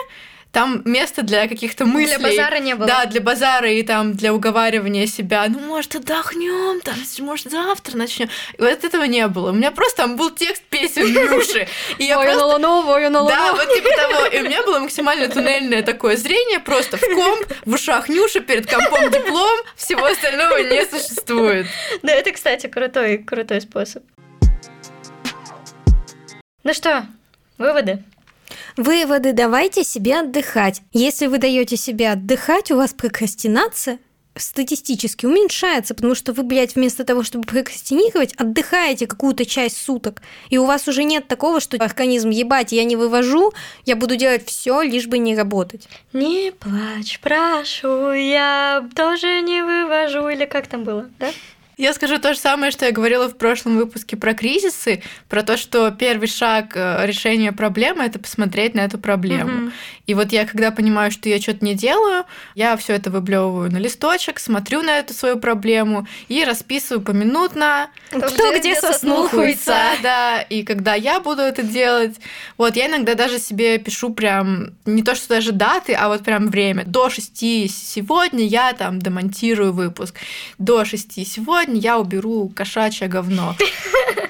[0.54, 2.18] там места для каких-то мыслей.
[2.18, 2.88] Для базара не было.
[2.88, 5.45] Да, для базара и там для уговаривания себя.
[5.49, 6.93] Ну, может, отдохнем, там,
[7.26, 8.30] может, завтра начнем.
[8.60, 9.49] И вот этого не было.
[9.49, 11.68] У меня просто там был текст песен Нюши.
[11.97, 12.45] И я Ой, просто...
[12.45, 13.36] луну, ой, на луну.
[13.36, 14.26] Да, вот типа того.
[14.28, 18.70] И у меня было максимально туннельное такое зрение, просто в комп, в ушах Нюша, перед
[18.70, 21.66] компом диплом, всего остального не существует.
[22.04, 24.04] Да, это, кстати, крутой, крутой способ.
[26.64, 27.08] Ну что,
[27.58, 28.04] выводы?
[28.78, 29.34] Выводы.
[29.34, 30.82] Давайте себе отдыхать.
[30.91, 33.99] Если вы даете себе отдыхать, у вас прокрастинация
[34.36, 40.57] статистически уменьшается, потому что вы, блядь, вместо того, чтобы прокрастинировать, отдыхаете какую-то часть суток, и
[40.57, 43.53] у вас уже нет такого, что организм, ебать, я не вывожу,
[43.86, 45.88] я буду делать все, лишь бы не работать.
[46.13, 51.30] Не плачь, прошу, я тоже не вывожу, или как там было, да?
[51.78, 55.57] Я скажу то же самое, что я говорила в прошлом выпуске про кризисы, про то,
[55.57, 59.51] что первый шаг э, решения проблемы это посмотреть на эту проблему.
[59.51, 59.74] Мгм.
[60.05, 63.78] И вот я, когда понимаю, что я что-то не делаю, я все это выблевываю на
[63.78, 69.93] листочек, смотрю на эту свою проблему и расписываю поминутно, Кто где соснул, хуйца.
[70.03, 72.17] да, и когда я буду это делать.
[72.57, 76.49] Вот я иногда даже себе пишу прям, не то что даже даты, а вот прям
[76.49, 76.84] время.
[76.86, 80.15] До шести сегодня я там демонтирую выпуск.
[80.59, 83.55] До шести сегодня я уберу кошачье говно.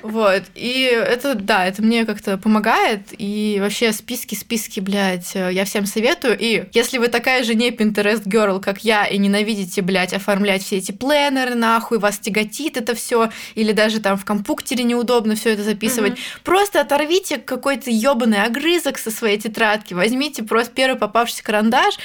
[0.03, 0.43] Вот.
[0.53, 3.07] И это, да, это мне как-то помогает.
[3.17, 6.37] И вообще списки, списки, блядь, э, я всем советую.
[6.37, 10.77] И если вы такая же не Pinterest girl, как я, и ненавидите, блядь, оформлять все
[10.77, 15.63] эти пленеры, нахуй, вас тяготит это все, или даже там в компьютере неудобно все это
[15.63, 21.95] записывать, просто оторвите какой-то ёбаный огрызок со своей тетрадки, возьмите просто первый попавшийся карандаш.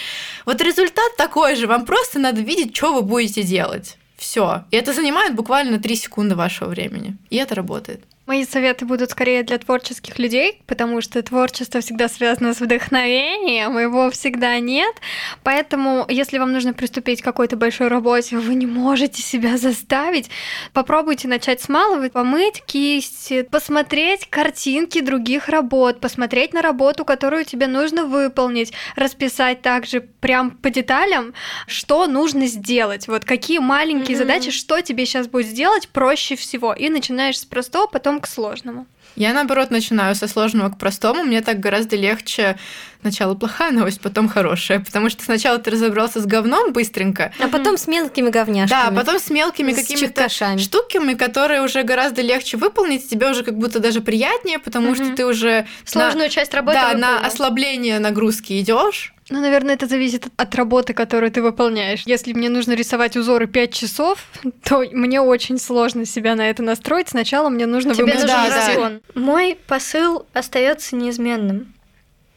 [0.46, 3.97] Вот результат такой же, вам просто надо видеть, что вы будете делать.
[4.18, 4.64] Все.
[4.72, 7.16] И это занимает буквально 3 секунды вашего времени.
[7.30, 8.04] И это работает.
[8.28, 14.10] Мои советы будут скорее для творческих людей, потому что творчество всегда связано с вдохновением, его
[14.10, 14.94] всегда нет.
[15.42, 20.28] Поэтому, если вам нужно приступить к какой-то большой работе, вы не можете себя заставить,
[20.74, 27.66] попробуйте начать с малого, помыть кисти, посмотреть картинки других работ, посмотреть на работу, которую тебе
[27.66, 31.32] нужно выполнить, расписать также прям по деталям,
[31.66, 34.26] что нужно сделать, вот какие маленькие Мгм.
[34.26, 36.74] задачи, что тебе сейчас будет сделать проще всего.
[36.74, 38.86] И начинаешь с простого, потом к сложному.
[39.16, 41.24] Я, наоборот, начинаю со сложного к простому.
[41.24, 42.56] Мне так гораздо легче.
[43.00, 44.78] Сначала плохая новость, потом хорошая.
[44.80, 48.90] Потому что сначала ты разобрался с говном быстренько, А потом с мелкими говняшками.
[48.90, 53.56] да, потом с мелкими С какими-то штуками, которые уже гораздо легче выполнить, тебе уже как
[53.58, 55.16] будто даже приятнее, потому что Мгм.
[55.16, 57.26] ты уже на- Сложную часть работы да, на выполнил.
[57.26, 59.14] ослабление нагрузки идешь.
[59.30, 62.02] Ну, наверное, это зависит от- от работы, которую ты выполняешь.
[62.06, 64.24] Если мне нужно рисовать узоры 5 часов,
[64.64, 67.08] то мне очень сложно себя на это настроить.
[67.10, 69.00] Сначала мне нужно Тебе нужен да, да.
[69.14, 71.74] Мой посыл остается неизменным.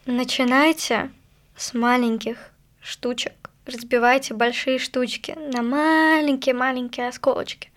[0.06, 1.12] Начинайте
[1.56, 2.38] с маленьких
[2.82, 3.34] штучек.
[3.66, 7.70] разбивайте большие штучки на маленькие-маленькие осколочки.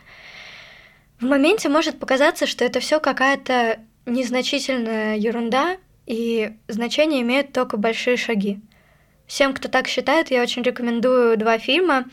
[1.21, 8.17] В моменте может показаться, что это все какая-то незначительная ерунда, и значение имеют только большие
[8.17, 8.59] шаги.
[9.27, 12.05] Всем, кто так считает, я очень рекомендую два фильма.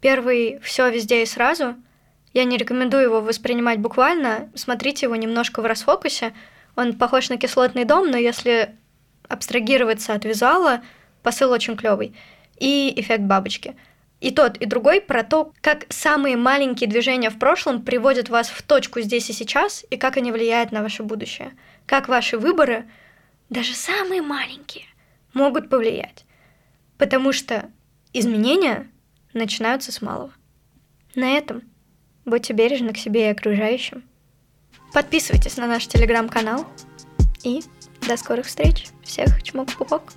[0.00, 1.76] Первый «Все везде и сразу».
[2.32, 6.32] Я не рекомендую его воспринимать буквально, смотрите его немножко в расфокусе.
[6.76, 8.76] Он похож на кислотный дом, но если
[9.28, 10.82] абстрагироваться от визуала,
[11.22, 12.14] посыл очень клевый.
[12.58, 13.74] И эффект бабочки.
[14.20, 18.62] И тот, и другой про то, как самые маленькие движения в прошлом приводят вас в
[18.62, 21.52] точку здесь и сейчас, и как они влияют на ваше будущее.
[21.86, 22.88] Как ваши выборы,
[23.48, 24.84] даже самые маленькие,
[25.32, 26.24] могут повлиять.
[27.00, 27.70] Потому что
[28.12, 28.86] изменения
[29.32, 30.32] начинаются с малого.
[31.14, 31.62] На этом
[32.26, 34.04] будьте бережны к себе и окружающим.
[34.92, 36.66] Подписывайтесь на наш телеграм-канал.
[37.42, 37.62] И
[38.06, 38.88] до скорых встреч.
[39.02, 40.12] Всех чмок-пупок.